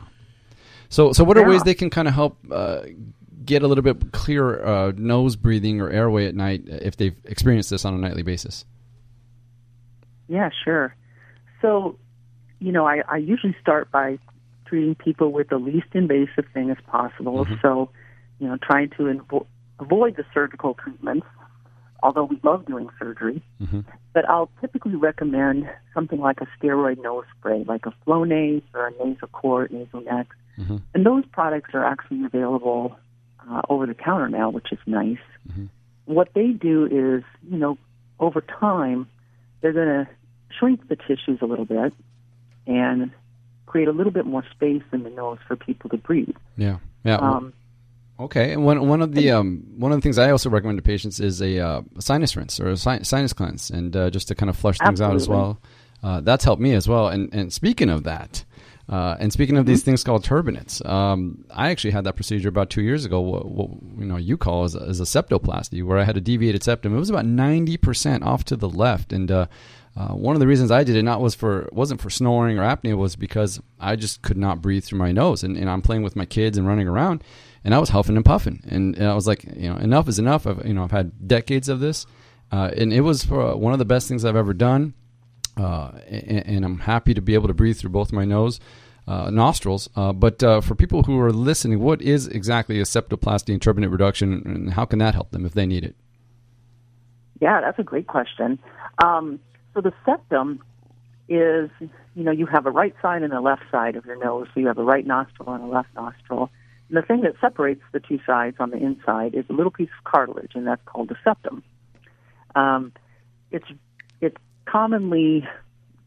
So, 0.96 1.12
so 1.12 1.24
what 1.24 1.36
are 1.36 1.42
Yeah. 1.42 1.48
ways 1.48 1.62
they 1.62 1.74
can 1.74 1.90
kind 1.90 2.08
of 2.08 2.14
help 2.14 2.38
uh, 2.50 2.86
get 3.44 3.62
a 3.62 3.68
little 3.68 3.82
bit 3.84 4.12
clearer 4.12 4.66
uh, 4.66 4.92
nose 4.96 5.36
breathing 5.36 5.78
or 5.82 5.90
airway 5.90 6.26
at 6.26 6.34
night 6.34 6.62
if 6.66 6.96
they've 6.96 7.14
experienced 7.26 7.68
this 7.68 7.84
on 7.84 7.92
a 7.92 7.98
nightly 7.98 8.22
basis? 8.22 8.64
Yeah, 10.26 10.48
sure. 10.64 10.96
So, 11.60 11.98
you 12.60 12.72
know, 12.72 12.86
I, 12.86 13.02
I 13.06 13.18
usually 13.18 13.54
start 13.60 13.90
by 13.90 14.18
treating 14.64 14.94
people 14.94 15.32
with 15.32 15.50
the 15.50 15.58
least 15.58 15.88
invasive 15.92 16.46
thing 16.54 16.70
as 16.70 16.78
possible. 16.86 17.46
So, 17.60 17.90
you 18.38 18.48
know, 18.48 18.56
trying 18.62 18.88
to 18.96 19.02
invo- 19.02 19.46
avoid 19.78 20.16
the 20.16 20.24
surgical 20.32 20.72
treatments, 20.82 21.26
although 22.02 22.24
we 22.24 22.40
love 22.42 22.64
doing 22.64 22.88
surgery. 22.98 23.42
But 24.14 24.26
I'll 24.30 24.48
typically 24.62 24.94
recommend 24.96 25.68
something 25.92 26.20
like 26.20 26.40
a 26.40 26.46
steroid 26.56 27.02
nose 27.02 27.26
spray, 27.38 27.64
like 27.68 27.84
a 27.84 27.92
Flonase 28.06 28.62
or 28.72 28.86
a 28.86 28.92
Nasal 28.92 29.28
Core, 29.28 29.68
Nasal 29.70 30.00
Nasacort, 30.00 30.26
Nasonex. 30.58 30.82
And 30.94 31.06
those 31.06 31.24
products 31.26 31.70
are 31.74 31.84
actually 31.84 32.24
available 32.24 32.96
uh, 33.48 33.62
over 33.68 33.86
the 33.86 33.94
counter 33.94 34.28
now, 34.28 34.50
which 34.50 34.72
is 34.72 34.78
nice. 34.86 35.18
What 36.06 36.28
they 36.34 36.48
do 36.48 36.84
is, 36.86 37.24
you 37.50 37.58
know, 37.58 37.78
over 38.20 38.40
time, 38.40 39.08
they're 39.60 39.72
going 39.72 39.88
to 39.88 40.08
shrink 40.58 40.88
the 40.88 40.96
tissues 40.96 41.38
a 41.42 41.46
little 41.46 41.64
bit 41.64 41.92
and 42.66 43.10
create 43.66 43.88
a 43.88 43.92
little 43.92 44.12
bit 44.12 44.24
more 44.26 44.44
space 44.52 44.82
in 44.92 45.02
the 45.02 45.10
nose 45.10 45.38
for 45.46 45.56
people 45.56 45.90
to 45.90 45.96
breathe. 45.96 46.36
Yeah. 46.56 46.78
Yeah. 47.04 47.16
Um, 47.16 47.52
Okay, 48.18 48.54
and 48.54 48.64
one 48.64 48.88
one 48.88 49.02
of 49.02 49.12
the 49.14 49.30
um, 49.30 49.62
one 49.76 49.92
of 49.92 49.98
the 49.98 50.00
things 50.00 50.16
I 50.16 50.30
also 50.30 50.48
recommend 50.48 50.78
to 50.78 50.82
patients 50.82 51.20
is 51.20 51.42
a 51.42 51.58
uh, 51.58 51.82
sinus 51.98 52.34
rinse 52.34 52.58
or 52.58 52.70
a 52.70 52.76
si- 52.78 53.04
sinus 53.04 53.34
cleanse, 53.34 53.68
and 53.68 53.94
uh, 53.94 54.08
just 54.08 54.28
to 54.28 54.34
kind 54.34 54.48
of 54.48 54.56
flush 54.56 54.78
things 54.78 55.02
out 55.02 55.14
as 55.16 55.28
well. 55.28 55.58
Uh, 56.02 56.22
that's 56.22 56.42
helped 56.42 56.62
me 56.62 56.72
as 56.72 56.88
well. 56.88 57.08
And 57.08 57.28
and 57.34 57.52
speaking 57.52 57.90
of 57.90 58.04
that, 58.04 58.45
Uh, 58.88 59.16
and 59.18 59.32
speaking 59.32 59.56
of 59.56 59.66
these 59.66 59.82
things 59.82 60.04
called 60.04 60.24
turbinates, 60.24 60.84
um, 60.88 61.44
I 61.50 61.70
actually 61.70 61.90
had 61.90 62.04
that 62.04 62.14
procedure 62.14 62.48
about 62.48 62.70
two 62.70 62.82
years 62.82 63.04
ago. 63.04 63.20
What, 63.20 63.46
what 63.46 63.70
you 63.98 64.04
know 64.04 64.16
you 64.16 64.36
call 64.36 64.62
as 64.62 64.76
a, 64.76 64.80
as 64.82 65.00
a 65.00 65.04
septoplasty, 65.04 65.82
where 65.84 65.98
I 65.98 66.04
had 66.04 66.16
a 66.16 66.20
deviated 66.20 66.62
septum. 66.62 66.94
It 66.94 66.98
was 66.98 67.10
about 67.10 67.26
ninety 67.26 67.76
percent 67.76 68.22
off 68.22 68.44
to 68.44 68.56
the 68.56 68.68
left, 68.68 69.12
and 69.12 69.28
uh, 69.30 69.46
uh, 69.96 70.08
one 70.08 70.36
of 70.36 70.40
the 70.40 70.46
reasons 70.46 70.70
I 70.70 70.84
did 70.84 70.94
it 70.94 71.02
not 71.02 71.20
was 71.20 71.34
for 71.34 71.68
wasn't 71.72 72.00
for 72.00 72.10
snoring 72.10 72.58
or 72.58 72.62
apnea 72.62 72.96
was 72.96 73.16
because 73.16 73.60
I 73.80 73.96
just 73.96 74.22
could 74.22 74.36
not 74.36 74.62
breathe 74.62 74.84
through 74.84 75.00
my 75.00 75.10
nose, 75.10 75.42
and, 75.42 75.56
and 75.56 75.68
I'm 75.68 75.82
playing 75.82 76.02
with 76.02 76.14
my 76.14 76.26
kids 76.26 76.56
and 76.56 76.66
running 76.66 76.86
around, 76.86 77.24
and 77.64 77.74
I 77.74 77.78
was 77.78 77.88
huffing 77.88 78.14
and 78.14 78.24
puffing, 78.24 78.62
and, 78.68 78.94
and 78.96 79.08
I 79.08 79.14
was 79.14 79.26
like, 79.26 79.42
you 79.44 79.68
know, 79.68 79.76
enough 79.78 80.06
is 80.06 80.20
enough. 80.20 80.46
I've 80.46 80.64
you 80.64 80.74
know 80.74 80.84
I've 80.84 80.92
had 80.92 81.26
decades 81.26 81.68
of 81.68 81.80
this, 81.80 82.06
uh, 82.52 82.70
and 82.76 82.92
it 82.92 83.00
was 83.00 83.24
for 83.24 83.56
one 83.56 83.72
of 83.72 83.80
the 83.80 83.84
best 83.84 84.06
things 84.06 84.24
I've 84.24 84.36
ever 84.36 84.54
done, 84.54 84.94
uh, 85.56 85.92
and, 86.06 86.46
and, 86.46 86.64
I'm 86.64 86.80
happy 86.80 87.14
to 87.14 87.22
be 87.22 87.34
able 87.34 87.48
to 87.48 87.54
breathe 87.54 87.78
through 87.78 87.90
both 87.90 88.12
my 88.12 88.24
nose. 88.24 88.60
Uh, 89.08 89.30
nostrils, 89.30 89.88
uh, 89.94 90.12
but 90.12 90.42
uh, 90.42 90.60
for 90.60 90.74
people 90.74 91.04
who 91.04 91.16
are 91.20 91.30
listening, 91.30 91.78
what 91.78 92.02
is 92.02 92.26
exactly 92.26 92.80
a 92.80 92.82
septoplasty 92.82 93.52
and 93.52 93.60
turbinate 93.60 93.92
reduction, 93.92 94.42
and 94.44 94.72
how 94.72 94.84
can 94.84 94.98
that 94.98 95.14
help 95.14 95.30
them 95.30 95.46
if 95.46 95.52
they 95.52 95.64
need 95.64 95.84
it? 95.84 95.94
Yeah, 97.40 97.60
that's 97.60 97.78
a 97.78 97.84
great 97.84 98.08
question. 98.08 98.58
Um, 99.04 99.38
so 99.74 99.80
the 99.80 99.92
septum 100.04 100.60
is, 101.28 101.70
you 101.80 102.24
know, 102.24 102.30
you 102.30 102.46
have 102.46 102.66
a 102.66 102.70
right 102.70 102.94
side 103.02 103.22
and 103.22 103.32
a 103.32 103.40
left 103.40 103.62
side 103.70 103.96
of 103.96 104.06
your 104.06 104.16
nose. 104.16 104.46
So 104.54 104.60
you 104.60 104.66
have 104.68 104.78
a 104.78 104.84
right 104.84 105.06
nostril 105.06 105.52
and 105.52 105.64
a 105.64 105.66
left 105.66 105.88
nostril. 105.94 106.50
And 106.88 106.96
the 106.96 107.02
thing 107.02 107.22
that 107.22 107.34
separates 107.40 107.82
the 107.92 108.00
two 108.00 108.20
sides 108.26 108.56
on 108.60 108.70
the 108.70 108.76
inside 108.76 109.34
is 109.34 109.44
a 109.50 109.52
little 109.52 109.72
piece 109.72 109.90
of 109.98 110.04
cartilage, 110.04 110.52
and 110.54 110.66
that's 110.66 110.82
called 110.86 111.08
the 111.08 111.16
septum. 111.24 111.62
Um, 112.54 112.92
it's 113.50 113.66
it's 114.20 114.36
commonly 114.66 115.46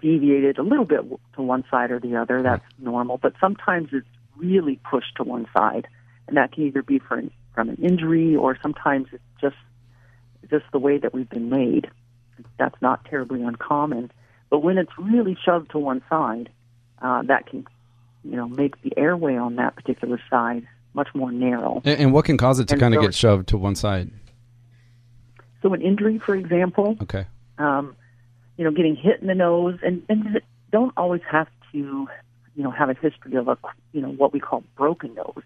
deviated 0.01 0.58
a 0.58 0.63
little 0.63 0.86
bit 0.86 1.01
to 1.36 1.42
one 1.42 1.63
side 1.70 1.92
or 1.92 2.00
the 2.00 2.16
other. 2.16 2.42
That's 2.42 2.63
normal, 2.78 3.18
but 3.18 3.34
sometimes 3.39 3.89
it's 3.92 4.08
really 4.38 4.80
pushed 4.89 5.16
to 5.18 5.24
one 5.24 5.48
side, 5.56 5.88
and 6.28 6.38
that 6.38 6.51
can 6.51 6.63
either 6.66 6.82
be 6.82 7.00
for, 7.00 7.22
from 7.54 7.70
an 7.70 7.75
injury 7.78 8.36
or 8.36 8.58
sometimes 8.62 9.08
it's 9.12 9.24
just 9.42 9.56
just 10.50 10.66
the 10.72 10.80
way 10.80 10.98
that 10.98 11.13
we've 11.13 11.30
been 11.30 11.50
made. 11.50 11.89
That's 12.58 12.82
not 12.82 13.06
terribly 13.06 13.44
uncommon, 13.44 14.12
but 14.50 14.60
when 14.60 14.78
it's 14.78 14.92
really 14.98 15.38
shoved 15.46 15.72
to 15.72 15.80
one 15.80 16.01
side, 16.10 16.50
uh, 17.01 17.24
that 17.24 17.48
can 17.48 17.66
you 18.24 18.36
know 18.36 18.48
make 18.48 18.82
the 18.82 18.94
airway 18.98 19.36
on 19.36 19.58
that 19.58 19.75
particular 19.75 20.20
side 20.30 20.68
much 20.94 21.10
more 21.13 21.32
narrow. 21.32 21.82
And, 21.86 22.00
and 22.00 22.13
what 22.13 22.25
can 22.25 22.38
cause 22.38 22.60
it 22.60 22.68
to 22.70 22.78
kind 22.78 22.96
of 22.96 23.01
get 23.01 23.13
shoved 23.13 23.50
to 23.50 23.58
one 23.58 23.75
side? 23.75 24.12
So 25.62 25.74
an 25.74 25.82
injury, 25.82 26.20
for 26.20 26.36
example. 26.36 26.98
Okay. 27.01 27.25
Um, 27.58 27.96
you 28.60 28.66
know, 28.66 28.72
getting 28.72 28.98
hit 28.98 29.22
in 29.22 29.28
the 29.28 29.36
nose, 29.36 29.80
and, 29.82 30.04
and 30.10 30.42
don't 30.70 30.92
always 30.98 31.22
have 31.32 31.48
to, 31.72 31.78
you 31.78 32.63
know, 32.63 32.72
have 32.72 32.89
a 32.89 32.94
history 32.94 33.36
of 33.36 33.48
a, 33.48 33.58
you 33.94 34.01
know, 34.01 34.10
what 34.10 34.34
we 34.34 34.42
call 34.42 34.66
broken 34.75 35.13
nose, 35.13 35.44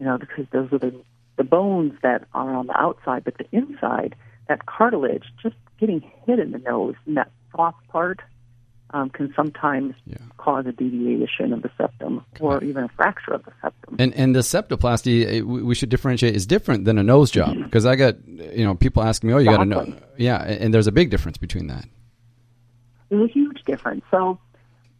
you 0.00 0.06
know, 0.06 0.16
because 0.16 0.46
those 0.52 0.72
are 0.72 0.78
the 0.78 0.94
the 1.36 1.44
bones 1.44 1.92
that 2.02 2.24
are 2.32 2.54
on 2.54 2.66
the 2.66 2.80
outside, 2.80 3.24
but 3.24 3.36
the 3.36 3.44
inside, 3.52 4.16
that 4.48 4.64
cartilage, 4.64 5.24
just 5.42 5.54
getting 5.78 6.00
hit 6.24 6.38
in 6.38 6.52
the 6.52 6.58
nose, 6.58 6.94
and 7.04 7.18
that 7.18 7.30
soft 7.54 7.86
part 7.88 8.20
um, 8.88 9.10
can 9.10 9.34
sometimes 9.36 9.94
yeah. 10.06 10.16
cause 10.38 10.64
a 10.64 10.72
deviation 10.72 11.52
of 11.52 11.60
the 11.60 11.70
septum 11.76 12.24
or 12.40 12.64
even 12.64 12.84
a 12.84 12.88
fracture 12.88 13.34
of 13.34 13.44
the 13.44 13.52
septum. 13.60 13.96
And 13.98 14.14
and 14.14 14.34
the 14.34 14.40
septoplasty, 14.40 15.26
eh, 15.26 15.40
we 15.42 15.74
should 15.74 15.90
differentiate, 15.90 16.34
is 16.34 16.46
different 16.46 16.86
than 16.86 16.96
a 16.96 17.02
nose 17.02 17.30
job 17.30 17.54
because 17.64 17.84
I 17.84 17.96
got 17.96 18.26
you 18.26 18.64
know 18.64 18.74
people 18.74 19.02
asking 19.02 19.28
me, 19.28 19.34
oh, 19.34 19.38
you 19.38 19.50
exactly. 19.50 19.74
got 19.74 19.86
a 19.88 19.90
nose, 19.90 20.00
yeah, 20.16 20.42
and 20.42 20.72
there's 20.72 20.86
a 20.86 20.92
big 20.92 21.10
difference 21.10 21.36
between 21.36 21.66
that. 21.66 21.84
There's 23.08 23.30
a 23.30 23.32
huge 23.32 23.62
difference. 23.64 24.04
So 24.10 24.38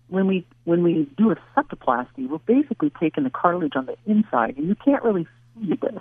when 0.08 0.26
we 0.26 0.46
when 0.64 0.82
we 0.82 1.08
do 1.16 1.30
a 1.30 1.36
septoplasty, 1.56 2.28
we're 2.28 2.38
basically 2.38 2.90
taking 3.00 3.24
the 3.24 3.30
cartilage 3.30 3.74
on 3.74 3.86
the 3.86 3.96
inside, 4.06 4.56
and 4.56 4.68
you 4.68 4.76
can't 4.76 5.02
really 5.02 5.26
see 5.58 5.74
this. 5.74 6.00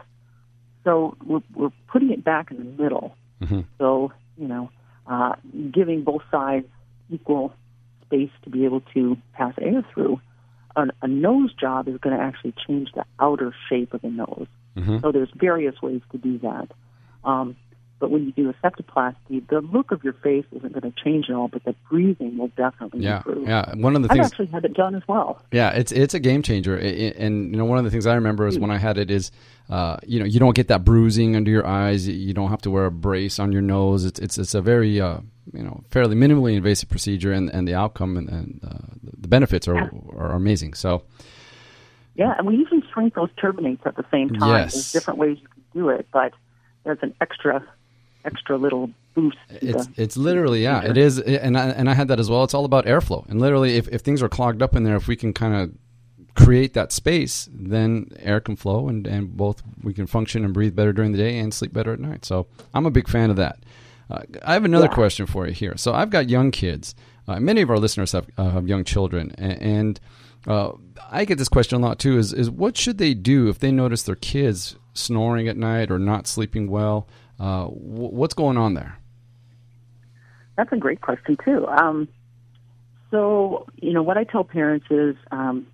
So 0.84 1.18
we're, 1.26 1.42
we're 1.56 1.72
putting 1.88 2.12
it 2.12 2.24
back 2.24 2.52
in 2.52 2.58
the 2.58 2.84
middle. 2.84 3.16
Mm-hmm. 3.42 3.62
So 3.80 4.12
you 4.38 4.48
know, 4.48 4.70
uh, 5.08 5.36
giving 5.72 6.04
both 6.04 6.22
sides 6.32 6.68
equal 7.10 7.54
space 8.06 8.32
to 8.44 8.50
be 8.50 8.66
able 8.66 8.82
to 8.94 9.18
pass 9.34 9.54
air 9.60 9.84
through. 9.94 10.22
An, 10.76 10.92
a 11.02 11.08
nose 11.08 11.54
job 11.54 11.88
is 11.88 11.98
going 11.98 12.16
to 12.16 12.22
actually 12.22 12.54
change 12.68 12.92
the 12.94 13.06
outer 13.20 13.56
shape 13.70 13.94
of 13.94 14.02
the 14.02 14.10
nose. 14.10 14.48
Mm-hmm. 14.76 15.00
So 15.00 15.12
there's 15.12 15.30
various 15.36 15.82
ways 15.82 16.02
to 16.12 16.18
do 16.18 16.38
that. 16.40 16.70
Um, 17.24 17.56
but 18.00 18.12
when 18.12 18.26
you 18.26 18.32
do 18.34 18.50
a 18.50 18.54
septoplasty, 18.56 19.48
the 19.48 19.62
look 19.62 19.92
of 19.92 20.04
your 20.04 20.14
face 20.14 20.46
isn't 20.52 20.74
going 20.74 20.92
to 20.92 21.04
change 21.04 21.30
at 21.30 21.36
all, 21.36 21.48
but 21.48 21.64
the 21.64 21.74
breathing 21.90 22.38
will 22.38 22.50
definitely 22.50 23.02
yeah, 23.02 23.18
improve. 23.18 23.48
Yeah, 23.48 23.74
one 23.76 23.96
of 23.96 24.02
the 24.02 24.10
things 24.10 24.20
I've 24.20 24.26
actually 24.26 24.48
had 24.48 24.66
it 24.66 24.74
done 24.74 24.96
as 24.96 25.04
well. 25.08 25.42
Yeah, 25.52 25.72
it's 25.72 25.92
it's 25.92 26.14
a 26.14 26.20
game 26.20 26.42
changer, 26.42 26.76
and 26.78 27.52
you 27.52 27.58
know 27.58 27.66
one 27.66 27.78
of 27.78 27.86
the 27.86 27.92
things 27.92 28.06
I 28.06 28.16
remember 28.16 28.48
is 28.48 28.60
when 28.60 28.70
I 28.70 28.78
had 28.78 28.98
it 28.98 29.10
is, 29.10 29.32
uh, 29.70 29.98
you 30.06 30.20
know, 30.20 30.26
you 30.26 30.40
don't 30.40 30.56
get 30.56 30.68
that 30.68 30.84
bruising 30.84 31.36
under 31.36 31.50
your 31.50 31.66
eyes. 31.66 32.08
You 32.08 32.34
don't 32.34 32.50
have 32.50 32.62
to 32.64 32.72
wear 32.72 32.86
a 32.86 32.92
brace 32.92 33.40
on 33.40 33.52
your 33.52 33.62
nose. 33.62 34.04
It's 34.04 34.20
it's 34.20 34.38
it's 34.38 34.54
a 34.54 34.62
very 34.62 35.00
uh, 35.00 35.20
you 35.54 35.64
know 35.64 35.82
fairly 35.90 36.16
minimally 36.16 36.56
invasive 36.56 36.90
procedure, 36.90 37.32
and, 37.32 37.50
and 37.50 37.66
the 37.66 37.76
outcome 37.76 38.18
and, 38.18 38.28
and 38.28 38.60
uh, 38.68 39.10
the 39.20 39.28
benefits 39.30 39.68
are 39.68 39.76
yeah. 39.76 39.90
are 40.18 40.32
amazing. 40.34 40.74
So. 40.74 41.04
Yeah, 42.18 42.34
and 42.38 42.48
we 42.48 42.56
even 42.60 42.82
shrink 42.94 43.16
those 43.16 43.30
turbinates 43.38 43.86
at 43.86 43.98
the 43.98 44.06
same 44.10 44.30
time. 44.30 44.62
Yes. 44.62 44.74
There's 44.74 44.92
different 44.94 45.20
ways 45.20 45.38
you 45.42 45.48
can 45.50 45.64
do 45.74 45.90
it, 45.90 46.08
but 46.14 46.32
there's 46.86 47.00
an 47.02 47.14
extra 47.20 47.62
extra 48.26 48.58
little 48.58 48.90
boost. 49.14 49.38
It's 49.50 49.88
it's 49.96 50.18
literally 50.18 50.64
yeah, 50.64 50.82
it 50.82 50.98
is, 50.98 51.20
and 51.20 51.58
I, 51.58 51.70
and 51.70 51.90
I 51.90 51.94
had 51.94 52.08
that 52.10 52.20
as 52.20 52.30
well. 52.30 52.44
It's 52.44 52.54
all 52.54 52.66
about 52.66 52.86
airflow, 52.86 53.28
and 53.30 53.40
literally, 53.40 53.78
if 53.78 53.88
if 53.90 54.02
things 54.02 54.22
are 54.22 54.30
clogged 54.30 54.62
up 54.62 54.76
in 54.76 54.84
there, 54.84 54.96
if 54.96 55.08
we 55.08 55.16
can 55.16 55.34
kind 55.34 55.56
of 55.56 55.72
create 56.36 56.74
that 56.74 56.92
space, 56.92 57.50
then 57.54 58.10
air 58.20 58.40
can 58.40 58.56
flow, 58.56 58.90
and 58.90 59.08
and 59.08 59.36
both 59.36 59.64
we 59.82 59.94
can 59.94 60.08
function 60.08 60.44
and 60.44 60.54
breathe 60.54 60.76
better 60.76 60.94
during 60.94 61.12
the 61.12 61.18
day 61.18 61.40
and 61.40 61.54
sleep 61.54 61.74
better 61.74 61.94
at 61.94 62.00
night. 62.00 62.26
So 62.26 62.48
I'm 62.74 62.86
a 62.86 62.92
big 62.92 63.08
fan 63.08 63.30
of 63.30 63.38
that. 63.38 63.60
Uh, 64.10 64.22
I 64.44 64.54
have 64.54 64.66
another 64.66 64.86
yeah. 64.86 64.94
question 64.94 65.26
for 65.26 65.48
you 65.48 65.54
here. 65.54 65.78
So 65.78 65.94
I've 65.94 66.10
got 66.12 66.30
young 66.30 66.52
kids. 66.52 66.94
Uh, 67.28 67.40
many 67.40 67.62
of 67.62 67.72
our 67.72 67.80
listeners 67.80 68.12
have, 68.12 68.30
uh, 68.38 68.52
have 68.52 68.68
young 68.68 68.84
children, 68.84 69.34
and, 69.40 69.62
and 69.62 70.00
uh, 70.48 70.74
I 71.10 71.26
get 71.26 71.40
this 71.40 71.50
question 71.50 71.82
a 71.82 71.86
lot 71.86 72.00
too. 72.00 72.18
Is 72.18 72.34
is 72.34 72.50
what 72.50 72.78
should 72.78 72.98
they 72.98 73.14
do 73.14 73.48
if 73.48 73.60
they 73.60 73.72
notice 73.72 74.04
their 74.04 74.16
kids 74.16 74.76
snoring 74.94 75.48
at 75.48 75.58
night 75.58 75.90
or 75.90 75.98
not 75.98 76.28
sleeping 76.28 76.70
well? 76.70 77.08
Uh, 77.40 77.66
what's 77.66 78.34
going 78.34 78.58
on 78.58 78.74
there? 78.74 78.98
That's 80.56 80.72
a 80.72 80.78
great 80.78 81.02
question 81.02 81.38
too. 81.44 81.68
Um, 81.68 82.08
so 83.12 83.66
you 83.78 83.94
know 83.94 84.04
what 84.04 84.18
I 84.18 84.24
tell 84.24 84.44
parents 84.44 84.86
is 84.90 85.16
um, 85.32 85.68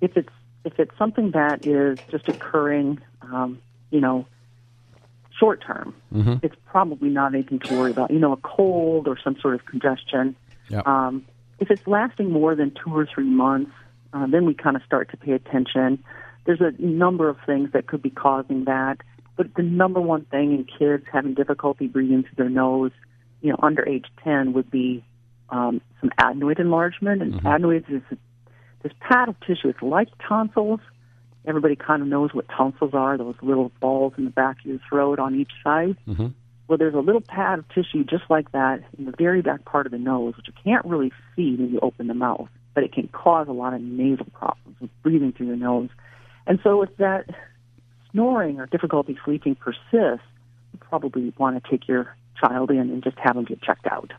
if 0.00 0.16
it's 0.16 0.28
if 0.64 0.78
it's 0.78 0.96
something 0.96 1.32
that 1.32 1.66
is 1.66 1.98
just 2.10 2.28
occurring, 2.28 3.00
um, 3.20 3.60
you 3.90 4.00
know, 4.00 4.26
short 5.38 5.62
term, 5.64 5.94
mm-hmm. 6.14 6.34
it's 6.42 6.54
probably 6.66 7.08
not 7.08 7.34
anything 7.34 7.58
to 7.60 7.76
worry 7.76 7.90
about. 7.90 8.10
You 8.10 8.20
know, 8.20 8.32
a 8.32 8.36
cold 8.36 9.08
or 9.08 9.18
some 9.22 9.36
sort 9.40 9.54
of 9.54 9.66
congestion. 9.66 10.36
Yep. 10.68 10.86
Um, 10.86 11.26
if 11.58 11.70
it's 11.70 11.86
lasting 11.86 12.30
more 12.30 12.54
than 12.54 12.72
two 12.72 12.96
or 12.96 13.06
three 13.06 13.28
months, 13.28 13.72
uh, 14.12 14.26
then 14.26 14.46
we 14.46 14.54
kind 14.54 14.76
of 14.76 14.82
start 14.84 15.10
to 15.10 15.16
pay 15.16 15.32
attention. 15.32 16.02
There's 16.44 16.60
a 16.60 16.72
number 16.80 17.28
of 17.28 17.36
things 17.46 17.70
that 17.72 17.86
could 17.86 18.02
be 18.02 18.10
causing 18.10 18.64
that. 18.64 18.98
But 19.42 19.54
the 19.56 19.62
number 19.62 20.00
one 20.00 20.24
thing 20.26 20.52
in 20.52 20.64
kids 20.64 21.04
having 21.12 21.34
difficulty 21.34 21.88
breathing 21.88 22.22
through 22.22 22.36
their 22.36 22.48
nose, 22.48 22.92
you 23.40 23.50
know, 23.50 23.56
under 23.60 23.84
age 23.88 24.06
10 24.22 24.52
would 24.52 24.70
be 24.70 25.04
um, 25.50 25.80
some 26.00 26.10
adenoid 26.20 26.60
enlargement. 26.60 27.22
And 27.22 27.34
mm-hmm. 27.34 27.46
adenoids 27.46 27.86
is 27.88 28.02
this 28.84 28.92
pad 29.00 29.28
of 29.28 29.40
tissue. 29.40 29.68
It's 29.68 29.82
like 29.82 30.06
tonsils. 30.28 30.78
Everybody 31.44 31.74
kind 31.74 32.02
of 32.02 32.08
knows 32.08 32.32
what 32.32 32.46
tonsils 32.56 32.94
are, 32.94 33.18
those 33.18 33.34
little 33.42 33.72
balls 33.80 34.12
in 34.16 34.26
the 34.26 34.30
back 34.30 34.60
of 34.60 34.66
your 34.66 34.78
throat 34.88 35.18
on 35.18 35.34
each 35.34 35.50
side. 35.64 35.96
Mm-hmm. 36.06 36.28
Well, 36.68 36.78
there's 36.78 36.94
a 36.94 37.00
little 37.00 37.20
pad 37.20 37.58
of 37.58 37.68
tissue 37.70 38.04
just 38.04 38.22
like 38.30 38.52
that 38.52 38.84
in 38.96 39.06
the 39.06 39.14
very 39.18 39.42
back 39.42 39.64
part 39.64 39.86
of 39.86 39.92
the 39.92 39.98
nose, 39.98 40.36
which 40.36 40.46
you 40.46 40.54
can't 40.62 40.84
really 40.84 41.10
see 41.34 41.56
when 41.56 41.72
you 41.72 41.80
open 41.82 42.06
the 42.06 42.14
mouth, 42.14 42.48
but 42.74 42.84
it 42.84 42.92
can 42.92 43.08
cause 43.08 43.48
a 43.48 43.52
lot 43.52 43.74
of 43.74 43.80
nasal 43.80 44.26
problems 44.32 44.76
with 44.80 44.90
breathing 45.02 45.32
through 45.32 45.48
your 45.48 45.56
nose. 45.56 45.88
And 46.46 46.60
so 46.62 46.82
if 46.82 46.96
that 46.98 47.28
snoring 48.12 48.60
or 48.60 48.66
difficulty 48.66 49.18
sleeping 49.24 49.54
persists, 49.54 50.26
you 50.72 50.78
probably 50.80 51.32
want 51.38 51.62
to 51.62 51.70
take 51.70 51.88
your 51.88 52.16
child 52.40 52.70
in 52.70 52.78
and 52.78 53.02
just 53.02 53.18
have 53.18 53.34
them 53.34 53.44
get 53.44 53.62
checked 53.62 53.86
out. 53.86 54.12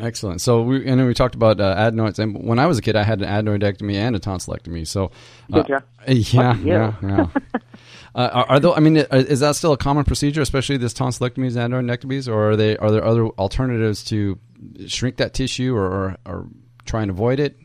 Excellent. 0.00 0.40
So 0.40 0.62
we 0.62 0.86
and 0.86 0.98
then 0.98 1.06
we 1.06 1.12
talked 1.12 1.34
about 1.34 1.60
uh, 1.60 1.74
adenoids. 1.76 2.18
And 2.18 2.46
when 2.46 2.58
I 2.58 2.66
was 2.66 2.78
a 2.78 2.82
kid, 2.82 2.96
I 2.96 3.02
had 3.02 3.20
an 3.20 3.28
adenoidectomy 3.28 3.94
and 3.94 4.16
a 4.16 4.18
tonsillectomy. 4.18 4.86
So 4.86 5.10
uh, 5.52 5.62
Did 5.62 5.68
you? 6.32 6.40
Yeah, 6.40 6.56
yeah, 6.56 6.94
yeah. 7.02 7.26
uh, 8.14 8.30
are, 8.32 8.46
are 8.52 8.60
those, 8.60 8.74
I 8.76 8.80
mean, 8.80 8.96
uh, 8.98 9.06
is 9.10 9.40
that 9.40 9.54
still 9.54 9.72
a 9.72 9.76
common 9.76 10.04
procedure, 10.04 10.40
especially 10.40 10.78
this 10.78 10.94
tonsillectomies 10.94 11.56
and 11.56 11.74
adenoidectomies, 11.74 12.26
or 12.26 12.52
are 12.52 12.56
they 12.56 12.76
are 12.78 12.90
there 12.90 13.04
other 13.04 13.26
alternatives 13.26 14.02
to 14.04 14.38
shrink 14.86 15.18
that 15.18 15.34
tissue 15.34 15.76
or, 15.76 15.84
or, 15.84 16.16
or 16.24 16.46
try 16.86 17.02
and 17.02 17.10
avoid 17.10 17.38
it? 17.38 17.58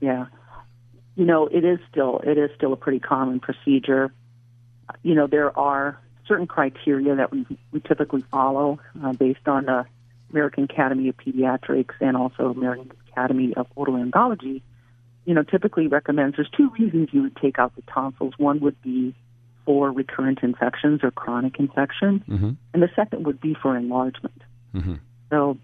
Yeah, 0.00 0.26
you 1.16 1.26
know, 1.26 1.46
it 1.48 1.64
is 1.64 1.80
still 1.90 2.20
it 2.24 2.38
is 2.38 2.50
still 2.56 2.72
a 2.72 2.76
pretty 2.76 2.98
common 2.98 3.40
procedure 3.40 4.10
you 5.02 5.14
know, 5.14 5.26
there 5.26 5.56
are 5.58 5.98
certain 6.26 6.46
criteria 6.46 7.14
that 7.16 7.30
we, 7.32 7.46
we 7.72 7.80
typically 7.80 8.22
follow 8.30 8.78
uh, 9.02 9.12
based 9.12 9.46
on 9.46 9.66
the 9.66 9.84
American 10.30 10.64
Academy 10.64 11.08
of 11.08 11.16
Pediatrics 11.16 11.94
and 12.00 12.16
also 12.16 12.50
American 12.50 12.90
Academy 13.10 13.54
of 13.54 13.66
Otolaryngology 13.76 14.62
you 15.24 15.34
know, 15.34 15.42
typically 15.42 15.88
recommends 15.88 16.36
there's 16.36 16.50
two 16.50 16.70
reasons 16.78 17.08
you 17.12 17.22
would 17.22 17.36
take 17.36 17.58
out 17.58 17.74
the 17.76 17.82
tonsils. 17.82 18.34
One 18.36 18.60
would 18.60 18.80
be 18.82 19.14
for 19.64 19.90
recurrent 19.90 20.40
infections 20.42 21.00
or 21.02 21.10
chronic 21.10 21.58
infections, 21.58 22.22
Mm-hmm. 22.28 22.50
and 22.72 22.82
the 22.82 22.90
second 22.94 23.26
would 23.26 23.40
be 23.40 23.54
for 23.54 23.76
enlargement. 23.76 24.42
Mm-hmm. 24.74 24.94
So, 25.30 25.56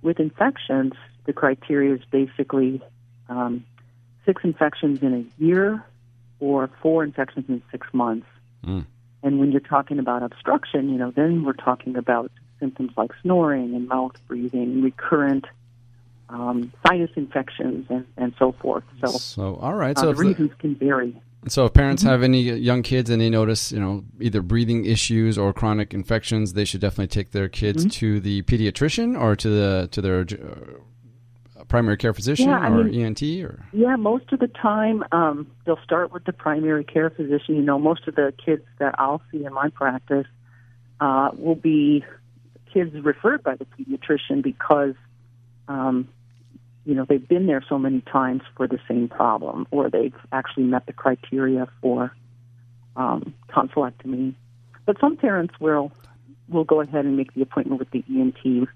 with 0.00 0.18
infections, 0.18 0.94
the 1.26 1.32
criteria 1.32 1.94
is 1.94 2.00
basically 2.10 2.80
um, 3.28 3.64
six 4.24 4.42
infections 4.42 5.02
in 5.02 5.14
a 5.14 5.42
year 5.42 5.84
or 6.40 6.70
four 6.80 7.04
infections 7.04 7.44
in 7.48 7.62
six 7.70 7.86
months. 7.92 8.26
Mm. 8.66 8.86
And 9.22 9.38
when 9.38 9.52
you're 9.52 9.60
talking 9.60 9.98
about 9.98 10.22
obstruction, 10.22 10.88
you 10.88 10.96
know, 10.98 11.10
then 11.10 11.44
we're 11.44 11.52
talking 11.52 11.96
about 11.96 12.30
symptoms 12.60 12.92
like 12.96 13.10
snoring 13.22 13.74
and 13.74 13.88
mouth 13.88 14.12
breathing, 14.28 14.82
recurrent 14.82 15.46
um, 16.28 16.72
sinus 16.86 17.10
infections, 17.16 17.86
and, 17.90 18.06
and 18.16 18.34
so 18.38 18.52
forth. 18.52 18.84
So, 19.00 19.08
So, 19.08 19.56
all 19.56 19.74
right. 19.74 19.96
uh, 19.96 20.00
So, 20.00 20.06
the 20.06 20.12
if 20.12 20.16
the- 20.18 20.24
reasons 20.24 20.50
can 20.58 20.74
vary. 20.76 21.20
so 21.46 21.66
if 21.66 21.74
parents 21.74 22.02
have 22.04 22.22
any 22.22 22.40
young 22.40 22.82
kids 22.82 23.10
and 23.10 23.20
they 23.20 23.28
notice, 23.28 23.70
you 23.70 23.80
know, 23.80 24.04
either 24.20 24.40
breathing 24.42 24.84
issues 24.86 25.36
or 25.36 25.52
chronic 25.52 25.92
infections, 25.92 26.54
they 26.54 26.64
should 26.64 26.80
definitely 26.80 27.08
take 27.08 27.32
their 27.32 27.48
kids 27.48 27.84
to 27.96 28.18
the 28.20 28.42
pediatrician 28.42 29.20
or 29.20 29.36
to 29.36 29.48
the 29.50 29.88
to 29.92 30.00
their 30.00 30.20
uh, 30.20 30.78
primary 31.72 31.96
care 31.96 32.12
physician 32.12 32.50
Yeah, 32.50 32.68
or 32.68 32.84
mean- 32.84 33.02
ENT 33.06 33.22
or 33.42 33.64
Yeah, 33.72 33.96
most 33.96 34.30
of 34.30 34.40
the 34.40 34.46
time 34.48 35.02
um, 35.10 35.46
they'll 35.64 35.82
start 35.82 36.12
with 36.12 36.24
the 36.24 36.32
primary 36.34 36.84
care 36.84 37.08
physician. 37.08 37.56
You 37.56 37.62
know, 37.62 37.78
most 37.78 38.06
of 38.06 38.14
the 38.14 38.34
kids 38.44 38.62
that 38.78 38.94
I'll 38.98 39.22
see 39.32 39.46
in 39.46 39.54
my 39.54 39.70
practice 39.70 40.26
uh, 41.00 41.30
will 41.34 41.54
be 41.54 42.04
kids 42.74 42.94
referred 43.02 43.42
by 43.42 43.56
the 43.56 43.64
pediatrician 43.64 44.42
because, 44.42 44.94
um, 45.66 46.08
you 46.84 46.94
know, 46.94 47.06
they've 47.08 47.26
been 47.26 47.46
there 47.46 47.64
so 47.66 47.78
many 47.78 48.02
times 48.02 48.42
for 48.54 48.68
the 48.68 48.78
same 48.86 49.08
problem, 49.08 49.66
or 49.70 49.88
they've 49.88 50.14
actually 50.30 50.64
met 50.64 50.84
the 50.84 50.92
criteria 50.92 51.68
for 51.80 52.14
um, 52.96 53.32
tonsillectomy. 53.48 54.34
But 54.84 55.00
some 55.00 55.16
parents 55.16 55.54
will 55.58 55.90
will 56.50 56.64
go 56.64 56.82
ahead 56.82 57.06
and 57.06 57.16
make 57.16 57.32
the 57.32 57.40
appointment 57.40 57.78
with 57.78 57.90
the 57.92 58.04
ENT 58.10 58.68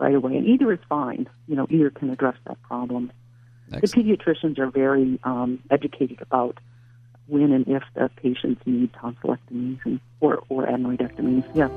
right 0.00 0.14
away, 0.14 0.36
and 0.36 0.46
either 0.46 0.72
is 0.72 0.80
fine. 0.88 1.28
You 1.46 1.56
know, 1.56 1.66
either 1.70 1.90
can 1.90 2.10
address 2.10 2.36
that 2.46 2.60
problem 2.62 3.12
the 3.70 3.86
pediatricians 3.86 4.58
are 4.58 4.70
very 4.70 5.18
um, 5.24 5.62
educated 5.70 6.20
about 6.20 6.58
when 7.26 7.52
and 7.52 7.66
if 7.68 7.82
the 7.94 8.10
patients 8.16 8.60
need 8.66 8.92
tonsillectomies 8.92 9.78
and, 9.84 10.00
or, 10.20 10.42
or 10.48 10.66
adenoidectomies. 10.66 11.48
Yeah. 11.54 11.68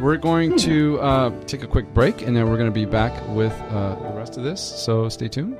We're 0.00 0.16
going 0.16 0.56
to 0.58 1.00
uh, 1.00 1.44
take 1.44 1.62
a 1.62 1.66
quick 1.66 1.92
break 1.92 2.22
and 2.22 2.36
then 2.36 2.48
we're 2.48 2.56
going 2.56 2.70
to 2.70 2.74
be 2.74 2.84
back 2.84 3.12
with 3.28 3.52
uh, 3.52 3.96
the 3.96 4.16
rest 4.16 4.36
of 4.36 4.44
this. 4.44 4.60
So 4.60 5.08
stay 5.08 5.28
tuned. 5.28 5.58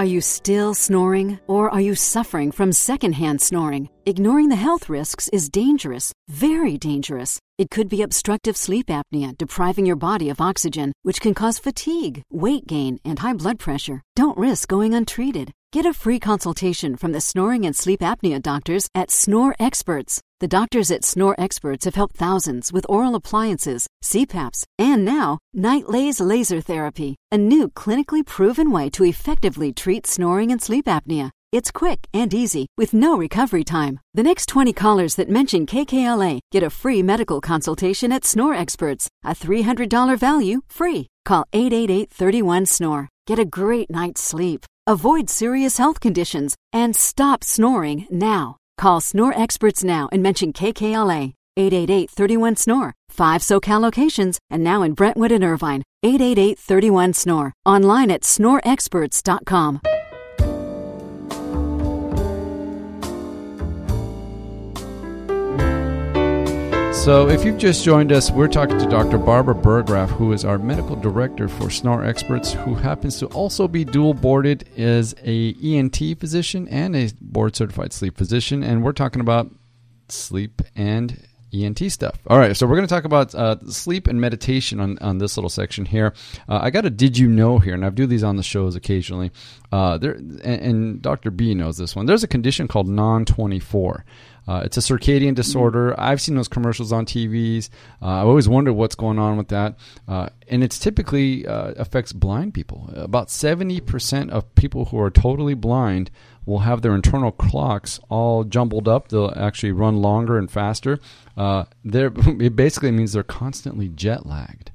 Are 0.00 0.14
you 0.16 0.22
still 0.22 0.72
snoring 0.72 1.40
or 1.46 1.68
are 1.68 1.82
you 1.82 1.94
suffering 1.94 2.52
from 2.52 2.72
secondhand 2.72 3.42
snoring? 3.42 3.90
Ignoring 4.06 4.48
the 4.48 4.56
health 4.56 4.88
risks 4.88 5.28
is 5.28 5.50
dangerous, 5.50 6.10
very 6.26 6.78
dangerous. 6.78 7.38
It 7.58 7.68
could 7.68 7.90
be 7.90 8.00
obstructive 8.00 8.56
sleep 8.56 8.86
apnea, 8.86 9.36
depriving 9.36 9.84
your 9.84 9.96
body 9.96 10.30
of 10.30 10.40
oxygen, 10.40 10.94
which 11.02 11.20
can 11.20 11.34
cause 11.34 11.58
fatigue, 11.58 12.22
weight 12.32 12.66
gain, 12.66 12.98
and 13.04 13.18
high 13.18 13.34
blood 13.34 13.58
pressure. 13.58 14.00
Don't 14.16 14.38
risk 14.38 14.68
going 14.68 14.94
untreated. 14.94 15.52
Get 15.70 15.84
a 15.84 15.92
free 15.92 16.18
consultation 16.18 16.96
from 16.96 17.12
the 17.12 17.20
snoring 17.20 17.66
and 17.66 17.76
sleep 17.76 18.00
apnea 18.00 18.40
doctors 18.40 18.88
at 18.94 19.10
Snore 19.10 19.54
Experts. 19.60 20.22
The 20.40 20.48
doctors 20.48 20.90
at 20.90 21.04
Snore 21.04 21.34
Experts 21.36 21.84
have 21.84 21.96
helped 21.96 22.16
thousands 22.16 22.72
with 22.72 22.86
oral 22.88 23.14
appliances, 23.14 23.86
CPAPs, 24.02 24.64
and 24.78 25.04
now 25.04 25.38
NightLase 25.54 26.18
Laser 26.18 26.62
Therapy, 26.62 27.16
a 27.30 27.36
new 27.36 27.68
clinically 27.68 28.24
proven 28.24 28.70
way 28.70 28.88
to 28.90 29.04
effectively 29.04 29.70
treat 29.70 30.06
snoring 30.06 30.50
and 30.50 30.62
sleep 30.62 30.86
apnea. 30.86 31.30
It's 31.52 31.70
quick 31.70 32.08
and 32.14 32.32
easy 32.32 32.68
with 32.78 32.94
no 32.94 33.18
recovery 33.18 33.64
time. 33.64 34.00
The 34.14 34.22
next 34.22 34.46
20 34.46 34.72
callers 34.72 35.16
that 35.16 35.28
mention 35.28 35.66
KKLA 35.66 36.40
get 36.50 36.62
a 36.62 36.70
free 36.70 37.02
medical 37.02 37.42
consultation 37.42 38.10
at 38.10 38.24
Snore 38.24 38.54
Experts, 38.54 39.08
a 39.22 39.34
$300 39.34 40.18
value 40.18 40.62
free. 40.68 41.06
Call 41.26 41.44
888-31-SNORE. 41.52 43.10
Get 43.26 43.38
a 43.38 43.44
great 43.44 43.90
night's 43.90 44.22
sleep. 44.22 44.64
Avoid 44.86 45.28
serious 45.28 45.76
health 45.76 46.00
conditions 46.00 46.56
and 46.72 46.96
stop 46.96 47.44
snoring 47.44 48.06
now. 48.10 48.56
Call 48.80 49.02
Snore 49.02 49.38
Experts 49.38 49.84
now 49.84 50.08
and 50.10 50.22
mention 50.22 50.54
KKLA. 50.54 51.34
888-31-SNORE. 51.58 52.94
Five 53.10 53.42
SoCal 53.42 53.78
locations 53.78 54.38
and 54.48 54.64
now 54.64 54.80
in 54.80 54.94
Brentwood 54.94 55.30
and 55.30 55.44
Irvine. 55.44 55.82
888-31-SNORE. 56.02 57.52
Online 57.66 58.10
at 58.10 58.22
snoreexperts.com. 58.22 59.80
So, 67.00 67.30
if 67.30 67.46
you've 67.46 67.56
just 67.56 67.82
joined 67.82 68.12
us, 68.12 68.30
we're 68.30 68.46
talking 68.46 68.78
to 68.78 68.84
Dr. 68.84 69.16
Barbara 69.16 69.54
Burgraff, 69.54 70.10
who 70.10 70.32
is 70.34 70.44
our 70.44 70.58
medical 70.58 70.96
director 70.96 71.48
for 71.48 71.70
Snore 71.70 72.04
Experts, 72.04 72.52
who 72.52 72.74
happens 72.74 73.18
to 73.20 73.26
also 73.28 73.66
be 73.66 73.86
dual 73.86 74.12
boarded 74.12 74.68
as 74.76 75.14
a 75.24 75.56
ENT 75.64 75.96
physician 76.20 76.68
and 76.68 76.94
a 76.94 77.10
board 77.22 77.56
certified 77.56 77.94
sleep 77.94 78.18
physician. 78.18 78.62
And 78.62 78.84
we're 78.84 78.92
talking 78.92 79.22
about 79.22 79.50
sleep 80.10 80.60
and 80.76 81.26
ENT 81.54 81.90
stuff. 81.90 82.18
All 82.26 82.38
right, 82.38 82.54
so 82.54 82.66
we're 82.66 82.76
going 82.76 82.86
to 82.86 82.94
talk 82.94 83.04
about 83.04 83.34
uh, 83.34 83.56
sleep 83.70 84.06
and 84.06 84.20
meditation 84.20 84.78
on, 84.78 84.98
on 84.98 85.16
this 85.16 85.38
little 85.38 85.48
section 85.48 85.86
here. 85.86 86.12
Uh, 86.50 86.60
I 86.62 86.68
got 86.68 86.84
a 86.84 86.90
did 86.90 87.16
you 87.16 87.28
know 87.28 87.58
here, 87.58 87.72
and 87.72 87.84
I 87.84 87.88
do 87.88 88.06
these 88.06 88.22
on 88.22 88.36
the 88.36 88.42
shows 88.42 88.76
occasionally. 88.76 89.30
Uh, 89.72 89.96
there, 89.96 90.12
and, 90.12 90.44
and 90.44 91.02
Dr. 91.02 91.30
B 91.30 91.54
knows 91.54 91.78
this 91.78 91.96
one. 91.96 92.04
There's 92.04 92.24
a 92.24 92.28
condition 92.28 92.68
called 92.68 92.88
non 92.88 93.24
24. 93.24 94.04
Uh, 94.48 94.62
it's 94.64 94.76
a 94.76 94.80
circadian 94.80 95.34
disorder. 95.34 95.98
I've 95.98 96.20
seen 96.20 96.34
those 96.34 96.48
commercials 96.48 96.92
on 96.92 97.06
TVs. 97.06 97.68
Uh, 98.02 98.06
I've 98.06 98.26
always 98.26 98.48
wondered 98.48 98.72
what's 98.72 98.94
going 98.94 99.18
on 99.18 99.36
with 99.36 99.48
that. 99.48 99.76
Uh, 100.08 100.28
and 100.48 100.64
it's 100.64 100.78
typically 100.78 101.46
uh, 101.46 101.72
affects 101.76 102.12
blind 102.12 102.54
people. 102.54 102.90
About 102.94 103.28
70% 103.28 104.30
of 104.30 104.52
people 104.54 104.86
who 104.86 104.98
are 105.00 105.10
totally 105.10 105.54
blind 105.54 106.10
will 106.46 106.60
have 106.60 106.82
their 106.82 106.94
internal 106.94 107.30
clocks 107.30 108.00
all 108.08 108.44
jumbled 108.44 108.88
up. 108.88 109.08
They'll 109.08 109.32
actually 109.36 109.72
run 109.72 110.02
longer 110.02 110.38
and 110.38 110.50
faster. 110.50 110.98
Uh, 111.36 111.64
it 111.84 112.56
basically 112.56 112.90
means 112.90 113.12
they're 113.12 113.22
constantly 113.22 113.88
jet 113.88 114.26
lagged. 114.26 114.70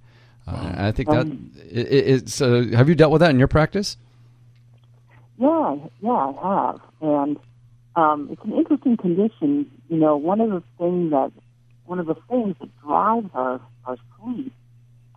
Uh, 0.48 0.74
I 0.78 0.92
think 0.92 1.10
that 1.10 1.26
it, 1.72 1.88
it, 1.88 2.08
it's. 2.08 2.38
Have 2.38 2.88
you 2.88 2.94
dealt 2.94 3.12
with 3.12 3.22
that 3.22 3.32
in 3.32 3.40
your 3.40 3.48
practice? 3.48 3.98
Yeah, 5.40 5.76
yeah, 6.02 6.12
I 6.12 6.66
have. 6.68 6.82
And 7.02 7.40
um, 7.96 8.30
it's 8.32 8.44
an 8.44 8.54
interesting 8.54 8.98
condition. 8.98 9.72
You 9.90 9.98
know, 9.98 10.18
one 10.18 10.42
of 10.42 10.50
the 10.50 10.64
things 10.78 11.12
that 11.12 11.32
one 11.86 12.00
of 12.00 12.08
the 12.08 12.16
things 12.30 12.56
that 12.60 12.70
drives 12.82 13.30
our, 13.34 13.62
our 13.86 13.98
sleep 14.20 14.52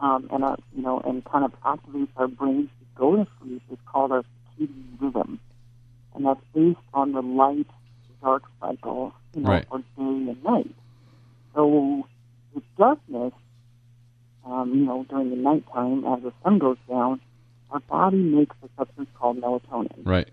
um, 0.00 0.28
and 0.30 0.44
our, 0.44 0.56
you 0.76 0.82
know, 0.82 1.00
and 1.00 1.24
kind 1.24 1.44
of 1.44 1.52
activates 1.62 2.08
our 2.16 2.28
brains 2.28 2.68
to 2.78 2.86
go 2.94 3.16
to 3.16 3.26
sleep 3.40 3.62
is 3.70 3.78
called 3.86 4.12
our 4.12 4.22
circadian 4.58 5.00
rhythm, 5.00 5.40
and 6.14 6.26
that's 6.26 6.40
based 6.54 6.78
on 6.92 7.12
the 7.12 7.22
light 7.22 7.66
dark 8.22 8.42
cycle, 8.60 9.12
you 9.34 9.42
know, 9.42 9.50
Right. 9.50 9.66
or 9.70 9.78
day 9.78 9.84
and 9.98 10.42
night. 10.44 10.74
So 11.54 12.06
with 12.52 12.64
darkness, 12.76 13.32
um, 14.44 14.74
you 14.74 14.84
know, 14.84 15.04
during 15.08 15.30
the 15.30 15.36
nighttime 15.36 16.04
as 16.04 16.22
the 16.22 16.32
sun 16.42 16.58
goes 16.58 16.78
down, 16.88 17.20
our 17.70 17.80
body 17.80 18.16
makes 18.16 18.56
a 18.62 18.68
substance 18.76 19.08
called 19.14 19.40
melatonin. 19.40 20.04
Right. 20.04 20.28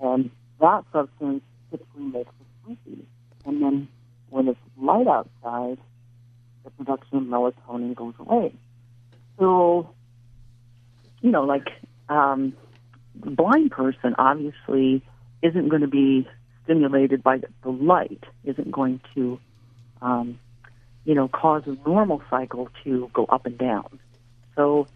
And 0.00 0.30
that 0.60 0.84
substance 0.92 1.42
typically 1.74 2.02
makes 2.04 2.28
us 2.28 2.46
sleepy. 2.64 3.06
And 3.44 3.62
then 3.62 3.88
when 4.30 4.48
it's 4.48 4.58
light 4.80 5.06
outside, 5.06 5.78
the 6.64 6.70
production 6.70 7.18
of 7.18 7.24
melatonin 7.24 7.94
goes 7.94 8.14
away. 8.18 8.54
So, 9.38 9.90
you 11.20 11.30
know, 11.30 11.42
like 11.44 11.68
um, 12.08 12.54
the 13.20 13.30
blind 13.30 13.72
person 13.72 14.14
obviously 14.18 15.02
isn't 15.42 15.68
going 15.68 15.82
to 15.82 15.88
be 15.88 16.28
stimulated 16.64 17.22
by 17.22 17.40
the 17.62 17.70
light, 17.70 18.24
isn't 18.44 18.70
going 18.70 19.00
to, 19.14 19.38
um, 20.00 20.38
you 21.04 21.14
know, 21.14 21.28
cause 21.28 21.64
a 21.66 21.76
normal 21.88 22.22
cycle 22.30 22.68
to 22.84 23.10
go 23.12 23.24
up 23.26 23.46
and 23.46 23.58
down. 23.58 23.98
So, 24.56 24.86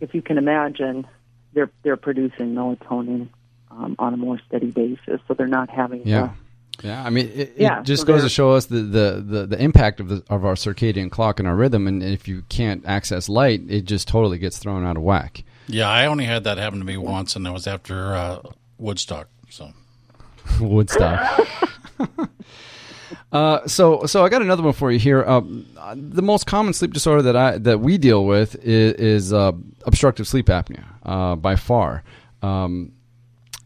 if 0.00 0.14
you 0.14 0.22
can 0.22 0.38
imagine, 0.38 1.06
they're 1.52 1.70
they're 1.82 1.96
producing 1.96 2.54
melatonin 2.54 3.28
um, 3.70 3.96
on 3.98 4.14
a 4.14 4.16
more 4.16 4.38
steady 4.48 4.70
basis, 4.70 5.20
so 5.26 5.34
they're 5.34 5.46
not 5.46 5.70
having 5.70 6.06
Yeah. 6.06 6.28
to 6.80 6.86
Yeah, 6.86 7.04
I 7.04 7.10
mean, 7.10 7.26
it, 7.28 7.38
it 7.38 7.52
Yeah, 7.58 7.82
just 7.82 8.02
so 8.02 8.06
goes 8.06 8.22
to 8.22 8.28
show 8.28 8.52
us 8.52 8.66
the, 8.66 8.80
the, 8.80 9.22
the, 9.26 9.46
the 9.46 9.62
impact 9.62 10.00
of 10.00 10.08
the 10.08 10.22
of 10.30 10.44
our 10.44 10.54
circadian 10.54 11.10
clock 11.10 11.38
and 11.38 11.46
our 11.46 11.54
rhythm, 11.56 11.86
and 11.86 12.02
if 12.02 12.26
you 12.26 12.42
can't 12.48 12.84
access 12.86 13.28
light, 13.28 13.60
it 13.68 13.82
just 13.82 14.08
totally 14.08 14.38
gets 14.38 14.58
thrown 14.58 14.84
out 14.84 14.96
of 14.96 15.02
whack. 15.02 15.44
Yeah, 15.66 15.88
I 15.88 16.06
only 16.06 16.24
had 16.24 16.44
that 16.44 16.58
happen 16.58 16.78
to 16.78 16.84
me 16.84 16.96
once, 16.96 17.36
and 17.36 17.44
that 17.46 17.52
was 17.52 17.66
after 17.66 18.14
uh, 18.14 18.40
Woodstock. 18.78 19.28
So 19.50 19.72
Woodstock. 20.60 21.46
Uh, 23.32 23.64
so, 23.66 24.06
so 24.06 24.24
I 24.24 24.28
got 24.28 24.42
another 24.42 24.62
one 24.62 24.72
for 24.72 24.90
you 24.90 24.98
here. 24.98 25.24
Um, 25.24 25.64
the 25.94 26.22
most 26.22 26.46
common 26.46 26.72
sleep 26.72 26.92
disorder 26.92 27.22
that 27.22 27.36
I 27.36 27.58
that 27.58 27.78
we 27.78 27.96
deal 27.96 28.24
with 28.24 28.56
is, 28.56 28.94
is 28.94 29.32
uh, 29.32 29.52
obstructive 29.86 30.26
sleep 30.26 30.46
apnea 30.46 30.84
uh, 31.04 31.36
by 31.36 31.54
far. 31.54 32.02
Um, 32.42 32.90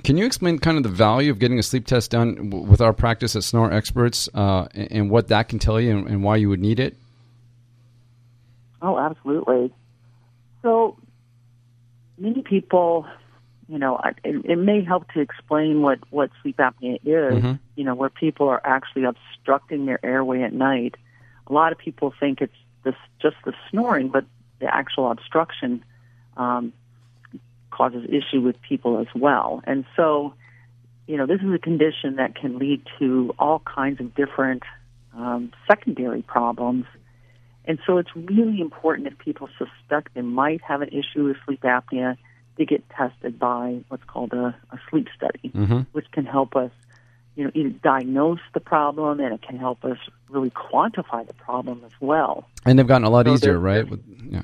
can 0.05 0.17
you 0.17 0.27
explain 0.27 0.59
kind 0.59 0.77
of 0.77 0.83
the 0.83 0.89
value 0.91 1.31
of 1.31 1.39
getting 1.39 1.59
a 1.59 1.63
sleep 1.63 1.87
test 1.87 2.11
done 2.11 2.51
w- 2.51 2.65
with 2.65 2.81
our 2.81 2.93
practice 2.93 3.35
at 3.35 3.43
Snore 3.43 3.73
Experts 3.73 4.29
uh, 4.35 4.67
and, 4.75 4.93
and 4.93 5.11
what 5.11 5.29
that 5.29 5.49
can 5.49 5.59
tell 5.59 5.81
you 5.81 5.97
and, 5.97 6.07
and 6.07 6.23
why 6.23 6.37
you 6.37 6.49
would 6.49 6.61
need 6.61 6.79
it? 6.79 6.97
Oh, 8.83 8.99
absolutely. 8.99 9.73
So 10.63 10.99
many 12.19 12.43
people, 12.43 13.07
you 13.69 13.79
know, 13.79 13.99
it, 14.25 14.45
it 14.45 14.59
may 14.59 14.85
help 14.85 15.11
to 15.13 15.21
explain 15.21 15.81
what, 15.83 15.99
what 16.11 16.31
sleep 16.43 16.59
apnea 16.59 16.97
is, 17.05 17.43
Mhm. 17.43 17.59
you 17.77 17.85
know, 17.85 17.95
where 17.95 18.11
people 18.11 18.49
are 18.49 18.61
actually 18.65 19.05
obstructing 19.05 19.87
their 19.87 20.05
airway 20.05 20.43
at 20.43 20.53
night. 20.53 20.97
A 21.47 21.53
lot 21.53 21.73
of 21.73 21.79
people 21.79 22.13
think 22.21 22.41
it's 22.43 22.55
this, 22.85 22.95
just 23.21 23.37
the 23.45 23.55
snoring, 23.71 24.09
but 24.09 24.25
the 24.61 24.73
actual 24.75 25.11
obstruction 25.11 25.83
um, 26.37 26.73
causes 27.79 28.05
issue 28.09 28.41
with 28.41 28.57
people 28.71 28.93
as 28.99 29.11
well. 29.15 29.61
And 29.65 29.85
so, 29.97 30.35
you 31.07 31.17
know, 31.19 31.27
this 31.27 31.41
is 31.41 31.53
a 31.53 31.59
condition 31.59 32.17
that 32.17 32.31
can 32.41 32.59
lead 32.59 32.81
to 32.99 33.35
all 33.39 33.61
kinds 33.61 34.01
of 34.01 34.15
different 34.15 34.63
um, 35.17 35.53
secondary 35.69 36.23
problems. 36.23 36.87
And 37.67 37.79
so 37.87 37.99
it's 37.99 38.15
really 38.15 38.61
important 38.61 39.09
if 39.09 39.19
people 39.19 39.49
suspect 39.59 40.15
they 40.15 40.21
might 40.21 40.61
have 40.71 40.81
an 40.83 40.89
issue 40.89 41.25
with 41.29 41.37
sleep 41.45 41.63
apnea 41.63 42.17
to 42.59 42.65
get 42.65 42.83
tested 42.91 43.39
by 43.39 43.81
what's 43.89 44.05
called 44.05 44.33
a, 44.33 44.47
a 44.71 44.79
sleep 44.89 45.09
study, 45.17 45.51
Mm-hmm. 45.55 45.81
which 45.93 46.09
can 46.13 46.27
help 46.27 46.55
us, 46.57 46.71
you 47.37 47.45
know, 47.45 47.51
either 47.55 47.71
diagnose 47.71 48.45
the 48.53 48.61
problem 48.61 49.19
and 49.19 49.35
it 49.35 49.43
can 49.43 49.59
help 49.59 49.85
us 49.85 49.99
really 50.29 50.51
quantify 50.51 51.27
the 51.27 51.33
problem 51.35 51.83
as 51.85 51.93
well. 52.01 52.47
And 52.65 52.79
they've 52.79 52.87
gotten 52.87 53.05
a 53.05 53.11
lot 53.11 53.27
So 53.27 53.35
easier, 53.35 53.59
right? 53.59 53.89
With, 53.89 54.03
yeah. 54.31 54.43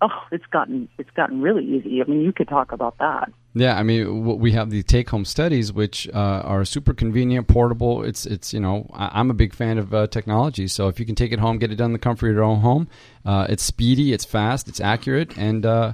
Oh, 0.00 0.08
it's 0.32 0.46
gotten 0.46 0.88
it's 0.98 1.10
gotten 1.10 1.40
really 1.40 1.64
easy. 1.64 2.02
I 2.02 2.04
mean, 2.06 2.20
you 2.20 2.32
could 2.32 2.48
talk 2.48 2.72
about 2.72 2.98
that. 2.98 3.32
Yeah, 3.56 3.78
I 3.78 3.84
mean, 3.84 4.24
we 4.40 4.50
have 4.50 4.70
the 4.70 4.82
take-home 4.82 5.24
studies, 5.24 5.72
which 5.72 6.08
uh, 6.08 6.18
are 6.44 6.64
super 6.64 6.92
convenient, 6.92 7.46
portable. 7.46 8.02
It's, 8.02 8.26
it's 8.26 8.52
you 8.52 8.58
know, 8.58 8.90
I- 8.92 9.12
I'm 9.20 9.30
a 9.30 9.34
big 9.34 9.54
fan 9.54 9.78
of 9.78 9.94
uh, 9.94 10.08
technology. 10.08 10.66
So 10.66 10.88
if 10.88 10.98
you 10.98 11.06
can 11.06 11.14
take 11.14 11.30
it 11.30 11.38
home, 11.38 11.58
get 11.58 11.70
it 11.70 11.76
done 11.76 11.90
in 11.90 11.92
the 11.92 12.00
comfort 12.00 12.30
of 12.30 12.34
your 12.34 12.42
own 12.42 12.60
home, 12.62 12.88
uh, 13.24 13.46
it's 13.48 13.62
speedy, 13.62 14.12
it's 14.12 14.24
fast, 14.24 14.66
it's 14.66 14.80
accurate, 14.80 15.38
and 15.38 15.64
uh, 15.64 15.92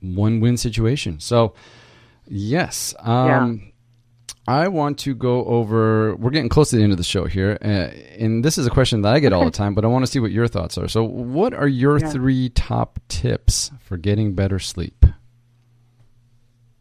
one-win 0.00 0.56
situation. 0.56 1.20
So, 1.20 1.54
yes, 2.26 2.94
um, 2.98 3.72
I 4.48 4.68
want 4.68 4.98
to 5.00 5.14
go 5.14 5.44
over. 5.44 6.16
We're 6.16 6.30
getting 6.30 6.48
close 6.48 6.70
to 6.70 6.76
the 6.76 6.82
end 6.82 6.92
of 6.92 6.98
the 6.98 7.04
show 7.04 7.26
here, 7.26 7.58
uh, 7.62 7.66
and 8.18 8.42
this 8.42 8.56
is 8.56 8.66
a 8.66 8.70
question 8.70 9.02
that 9.02 9.14
I 9.14 9.18
get 9.20 9.32
all 9.34 9.44
the 9.44 9.50
time, 9.62 9.74
but 9.74 9.84
I 9.84 9.88
want 9.88 10.06
to 10.06 10.10
see 10.10 10.20
what 10.20 10.30
your 10.30 10.48
thoughts 10.48 10.78
are. 10.78 10.88
So, 10.88 11.04
what 11.04 11.52
are 11.52 11.68
your 11.68 11.98
Yeah. 11.98 12.10
three 12.10 12.48
top 12.48 12.98
tips 13.08 13.70
for 13.80 13.98
getting 13.98 14.34
better 14.34 14.58
sleep? 14.58 15.04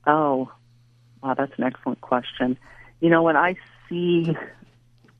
Oh, 0.05 0.49
wow, 1.21 1.33
that's 1.33 1.51
an 1.57 1.65
excellent 1.65 1.99
question. 2.01 2.57
You 3.01 3.09
know, 3.09 3.21
when 3.23 3.35
I 3.35 3.55
see 3.89 4.35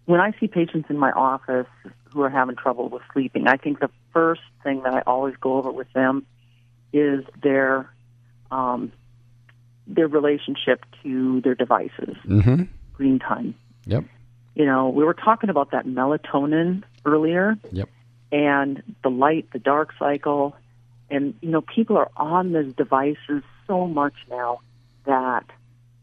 when 0.05 0.21
I 0.21 0.31
see 0.39 0.47
patients 0.47 0.89
in 0.89 0.97
my 0.97 1.11
office 1.11 1.67
who 2.13 2.21
are 2.21 2.29
having 2.29 2.55
trouble 2.55 2.87
with 2.87 3.01
sleeping, 3.11 3.47
I 3.47 3.57
think 3.57 3.81
the 3.81 3.89
first 4.13 4.41
thing 4.63 4.83
that 4.83 4.93
I 4.93 5.01
always 5.05 5.35
go 5.35 5.57
over 5.57 5.69
with 5.69 5.91
them 5.91 6.25
is 6.93 7.25
their 7.43 7.91
um, 8.51 8.93
their 9.87 10.07
relationship 10.07 10.85
to 11.03 11.41
their 11.41 11.55
devices, 11.55 12.15
Mm-hmm. 12.25 12.63
screen 12.93 13.19
time. 13.19 13.55
Yep. 13.85 14.03
You 14.55 14.65
know, 14.65 14.89
we 14.89 15.03
were 15.03 15.13
talking 15.13 15.49
about 15.49 15.71
that 15.71 15.85
melatonin 15.85 16.83
earlier 17.05 17.57
Yep. 17.71 17.89
and 18.31 18.83
the 19.03 19.09
light, 19.09 19.47
the 19.53 19.59
dark 19.59 19.93
cycle. 19.99 20.55
And, 21.09 21.35
you 21.41 21.49
know, 21.49 21.61
people 21.61 21.95
are 21.97 22.09
on 22.17 22.51
those 22.51 22.73
devices 22.73 23.43
so 23.65 23.87
much 23.87 24.13
now 24.29 24.59
that 25.05 25.45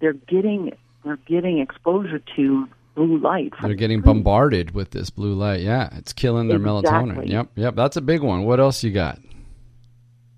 they're 0.00 0.12
getting 0.14 0.72
they're 1.04 1.16
getting 1.26 1.58
exposure 1.58 2.20
to 2.36 2.66
blue 2.94 3.18
light. 3.18 3.52
They're 3.60 3.74
getting 3.74 4.00
bombarded 4.00 4.70
with 4.70 4.92
this 4.92 5.10
blue 5.10 5.34
light. 5.34 5.60
Yeah, 5.60 5.90
it's 5.98 6.14
killing 6.14 6.48
their 6.48 6.58
melatonin. 6.58 7.28
Yep, 7.28 7.48
yep. 7.56 7.74
That's 7.74 7.96
a 7.98 8.00
big 8.00 8.22
one. 8.22 8.44
What 8.44 8.58
else 8.60 8.82
you 8.82 8.90
got? 8.92 9.18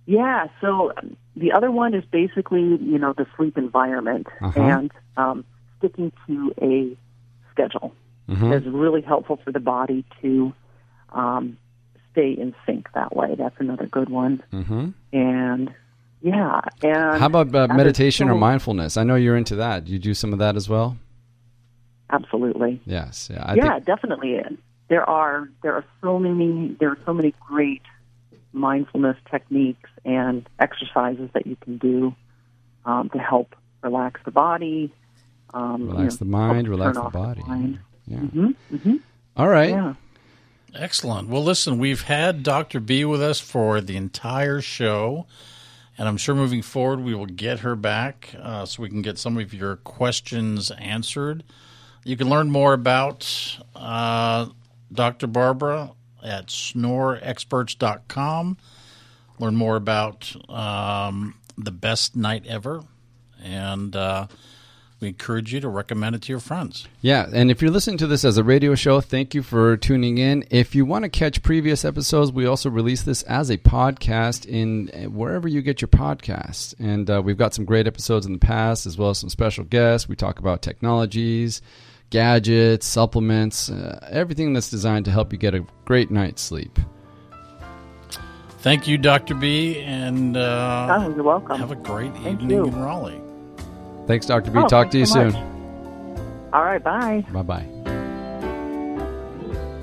Yeah. 0.06 0.46
So 0.60 0.92
the 1.36 1.52
other 1.52 1.70
one 1.70 1.94
is 1.94 2.04
basically, 2.10 2.62
you 2.62 2.98
know, 2.98 3.12
the 3.12 3.26
sleep 3.36 3.56
environment 3.58 4.26
Uh-huh. 4.40 4.60
and 4.60 4.90
um, 5.16 5.44
sticking 5.78 6.12
to 6.26 6.54
a 6.62 6.96
schedule 7.52 7.92
Mhm. 8.28 8.52
is 8.54 8.66
really 8.66 9.02
helpful 9.02 9.36
for 9.44 9.52
the 9.52 9.60
body 9.60 10.04
to 10.22 10.52
um, 11.12 11.56
stay 12.12 12.32
in 12.32 12.54
sync 12.64 12.88
that 12.94 13.14
way. 13.14 13.34
That's 13.36 13.54
another 13.60 13.86
good 13.86 14.08
one. 14.08 14.42
Mm-hmm. 14.52 14.88
And 15.12 15.72
yeah, 16.22 16.60
and 16.82 17.20
How 17.20 17.26
about 17.26 17.54
uh, 17.54 17.68
meditation 17.68 18.28
or 18.28 18.34
mindfulness? 18.34 18.96
I 18.96 19.04
know 19.04 19.14
you're 19.14 19.36
into 19.36 19.54
that. 19.56 19.84
Do 19.84 19.92
you 19.92 19.98
do 20.00 20.12
some 20.14 20.32
of 20.32 20.38
that 20.40 20.56
as 20.56 20.68
well? 20.68 20.96
Absolutely. 22.10 22.80
Yes. 22.86 23.28
Yeah. 23.32 23.44
I 23.44 23.54
yeah, 23.54 23.72
think, 23.74 23.84
definitely. 23.86 24.40
There 24.88 25.08
are 25.08 25.48
there 25.62 25.74
are 25.74 25.84
so 26.00 26.18
many 26.18 26.76
there 26.80 26.90
are 26.90 26.98
so 27.04 27.12
many 27.12 27.34
great 27.46 27.82
mindfulness 28.56 29.16
techniques 29.30 29.90
and 30.04 30.48
exercises 30.58 31.30
that 31.34 31.46
you 31.46 31.56
can 31.56 31.78
do 31.78 32.14
um, 32.84 33.10
to 33.10 33.18
help 33.18 33.54
relax 33.82 34.20
the 34.24 34.30
body, 34.30 34.92
um, 35.54 35.86
Relax 35.86 36.14
you 36.14 36.18
the 36.18 36.24
mind, 36.24 36.68
relax 36.68 36.96
the 36.96 37.02
off 37.04 37.12
body. 37.12 37.42
mind. 37.46 37.78
Yeah. 38.06 38.18
hmm 38.18 38.50
hmm 38.74 38.96
All 39.36 39.48
right. 39.48 39.70
Yeah. 39.70 39.94
Excellent. 40.74 41.28
Well, 41.28 41.42
listen, 41.42 41.78
we've 41.78 42.02
had 42.02 42.42
Dr. 42.42 42.80
B 42.80 43.04
with 43.04 43.22
us 43.22 43.40
for 43.40 43.80
the 43.80 43.96
entire 43.96 44.60
show, 44.60 45.26
and 45.96 46.06
I'm 46.06 46.16
sure 46.18 46.34
moving 46.34 46.60
forward 46.62 47.00
we 47.00 47.14
will 47.14 47.26
get 47.26 47.60
her 47.60 47.74
back 47.74 48.34
uh, 48.38 48.66
so 48.66 48.82
we 48.82 48.88
can 48.90 49.00
get 49.02 49.18
some 49.18 49.38
of 49.38 49.54
your 49.54 49.76
questions 49.76 50.70
answered. 50.72 51.44
You 52.04 52.16
can 52.16 52.28
learn 52.28 52.50
more 52.50 52.72
about 52.74 53.58
uh, 53.74 54.46
Dr. 54.92 55.26
Barbara 55.26 55.92
at 56.26 56.48
snoreexperts.com. 56.48 58.58
Learn 59.38 59.54
more 59.54 59.76
about 59.76 60.34
um, 60.50 61.34
the 61.58 61.70
best 61.70 62.16
night 62.16 62.46
ever, 62.46 62.82
and 63.42 63.94
uh, 63.94 64.26
we 64.98 65.08
encourage 65.08 65.52
you 65.52 65.60
to 65.60 65.68
recommend 65.68 66.16
it 66.16 66.22
to 66.22 66.32
your 66.32 66.40
friends. 66.40 66.88
Yeah, 67.02 67.28
and 67.32 67.50
if 67.50 67.60
you're 67.60 67.70
listening 67.70 67.98
to 67.98 68.06
this 68.06 68.24
as 68.24 68.38
a 68.38 68.44
radio 68.44 68.74
show, 68.74 69.02
thank 69.02 69.34
you 69.34 69.42
for 69.42 69.76
tuning 69.76 70.16
in. 70.16 70.46
If 70.50 70.74
you 70.74 70.86
want 70.86 71.02
to 71.02 71.10
catch 71.10 71.42
previous 71.42 71.84
episodes, 71.84 72.32
we 72.32 72.46
also 72.46 72.70
release 72.70 73.02
this 73.02 73.22
as 73.24 73.50
a 73.50 73.58
podcast 73.58 74.46
in 74.46 74.88
uh, 74.90 75.10
wherever 75.10 75.46
you 75.46 75.60
get 75.60 75.82
your 75.82 75.88
podcasts. 75.88 76.74
And 76.78 77.10
uh, 77.10 77.20
we've 77.22 77.36
got 77.36 77.52
some 77.52 77.66
great 77.66 77.86
episodes 77.86 78.24
in 78.24 78.32
the 78.32 78.38
past, 78.38 78.86
as 78.86 78.96
well 78.96 79.10
as 79.10 79.18
some 79.18 79.28
special 79.28 79.64
guests. 79.64 80.08
We 80.08 80.16
talk 80.16 80.38
about 80.38 80.62
technologies, 80.62 81.60
gadgets, 82.10 82.86
supplements, 82.86 83.70
uh, 83.70 83.98
everything 84.10 84.52
that's 84.52 84.70
designed 84.70 85.04
to 85.06 85.10
help 85.10 85.32
you 85.32 85.38
get 85.38 85.54
a 85.54 85.64
great 85.84 86.10
night's 86.10 86.42
sleep. 86.42 86.78
Thank 88.60 88.88
you, 88.88 88.98
Dr. 88.98 89.34
B, 89.34 89.80
and 89.80 90.36
uh, 90.36 90.88
Oh, 90.98 91.14
you're 91.14 91.22
welcome. 91.22 91.58
have 91.58 91.70
a 91.70 91.76
great 91.76 92.12
Thank 92.14 92.42
evening 92.42 92.50
you. 92.50 92.64
in 92.66 92.74
Raleigh. 92.76 93.20
Thanks, 94.06 94.26
Dr. 94.26 94.50
B. 94.50 94.58
Oh, 94.58 94.66
Talk 94.68 94.90
to 94.90 94.98
you 94.98 95.06
so 95.06 95.30
soon. 95.30 95.32
much. 95.32 96.52
All 96.52 96.64
right. 96.64 96.82
Bye. 96.82 97.24
Bye 97.32 97.42
bye. 97.42 97.92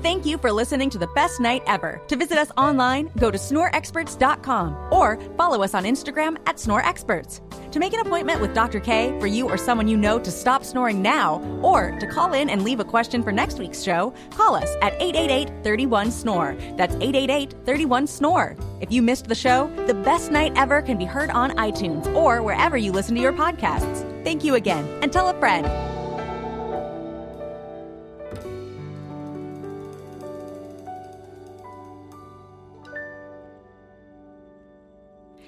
Thank 0.04 0.26
you 0.26 0.36
for 0.36 0.52
listening 0.52 0.90
to 0.90 0.98
the 0.98 1.06
best 1.06 1.40
night 1.40 1.62
ever. 1.66 1.98
To 2.08 2.16
visit 2.16 2.36
us 2.36 2.50
online, 2.58 3.10
go 3.16 3.30
to 3.30 3.38
snoreexperts.com 3.38 4.92
or 4.92 5.18
follow 5.38 5.62
us 5.62 5.72
on 5.72 5.84
Instagram 5.84 6.36
at 6.46 6.56
snoreexperts. 6.56 7.40
To 7.72 7.78
make 7.78 7.94
an 7.94 8.00
appointment 8.00 8.42
with 8.42 8.52
Dr. 8.52 8.80
K 8.80 9.18
for 9.18 9.26
you 9.26 9.48
or 9.48 9.56
someone 9.56 9.88
you 9.88 9.96
know 9.96 10.18
to 10.18 10.30
stop 10.30 10.62
snoring 10.62 11.00
now, 11.00 11.40
or 11.62 11.98
to 11.98 12.06
call 12.06 12.34
in 12.34 12.50
and 12.50 12.64
leave 12.64 12.80
a 12.80 12.84
question 12.84 13.22
for 13.22 13.32
next 13.32 13.58
week's 13.58 13.82
show, 13.82 14.12
call 14.32 14.54
us 14.54 14.76
at 14.82 14.92
888-31-SNORE. 15.00 16.54
That's 16.76 16.96
888-31-SNORE. 16.96 18.56
If 18.82 18.92
you 18.92 19.00
missed 19.00 19.28
the 19.28 19.34
show, 19.34 19.72
the 19.86 19.94
best 19.94 20.30
night 20.30 20.52
ever 20.54 20.82
can 20.82 20.98
be 20.98 21.06
heard 21.06 21.30
on 21.30 21.52
iTunes 21.52 22.14
or 22.14 22.42
wherever 22.42 22.76
you 22.76 22.92
listen 22.92 23.14
to 23.14 23.22
your 23.22 23.32
podcasts. 23.32 24.04
Thank 24.22 24.44
you 24.44 24.54
again, 24.54 24.86
and 25.00 25.10
tell 25.10 25.30
a 25.30 25.40
friend. 25.40 25.93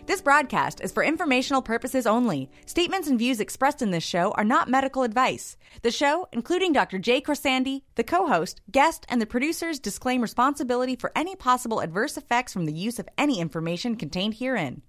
This 0.07 0.23
broadcast 0.23 0.81
is 0.81 0.93
for 0.93 1.03
informational 1.03 1.63
purposes 1.63 2.07
only. 2.07 2.49
Statements 2.65 3.09
and 3.09 3.19
views 3.19 3.41
expressed 3.41 3.83
in 3.83 3.91
this 3.91 4.05
show 4.05 4.31
are 4.33 4.45
not 4.45 4.71
medical 4.71 5.03
advice. 5.03 5.57
The 5.83 5.91
show, 5.91 6.29
including 6.33 6.73
Dr. 6.73 7.01
Jay 7.01 7.21
Khorsandi, 7.21 7.83
the 7.97 8.05
co-host, 8.05 8.61
guest, 8.71 9.05
and 9.09 9.21
the 9.21 9.27
producers 9.27 9.81
disclaim 9.81 10.23
responsibility 10.23 10.95
for 10.95 11.11
any 11.17 11.35
possible 11.35 11.81
adverse 11.81 12.17
effects 12.17 12.53
from 12.53 12.67
the 12.67 12.73
use 12.73 13.01
of 13.01 13.09
any 13.19 13.41
information 13.41 13.97
contained 13.97 14.35
herein. 14.35 14.83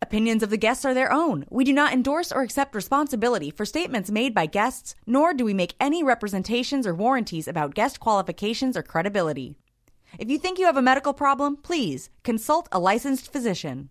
Opinions 0.00 0.44
of 0.44 0.50
the 0.50 0.56
guests 0.56 0.84
are 0.84 0.94
their 0.94 1.12
own. 1.12 1.44
We 1.50 1.64
do 1.64 1.72
not 1.72 1.92
endorse 1.92 2.30
or 2.30 2.42
accept 2.42 2.76
responsibility 2.76 3.50
for 3.50 3.64
statements 3.64 4.12
made 4.12 4.32
by 4.32 4.46
guests, 4.46 4.94
nor 5.06 5.34
do 5.34 5.44
we 5.44 5.54
make 5.54 5.74
any 5.80 6.04
representations 6.04 6.86
or 6.86 6.94
warranties 6.94 7.48
about 7.48 7.74
guest 7.74 7.98
qualifications 7.98 8.76
or 8.76 8.84
credibility. 8.84 9.56
If 10.20 10.30
you 10.30 10.38
think 10.38 10.60
you 10.60 10.66
have 10.66 10.76
a 10.76 10.82
medical 10.82 11.14
problem, 11.14 11.56
please 11.56 12.10
consult 12.22 12.68
a 12.70 12.78
licensed 12.78 13.32
physician. 13.32 13.88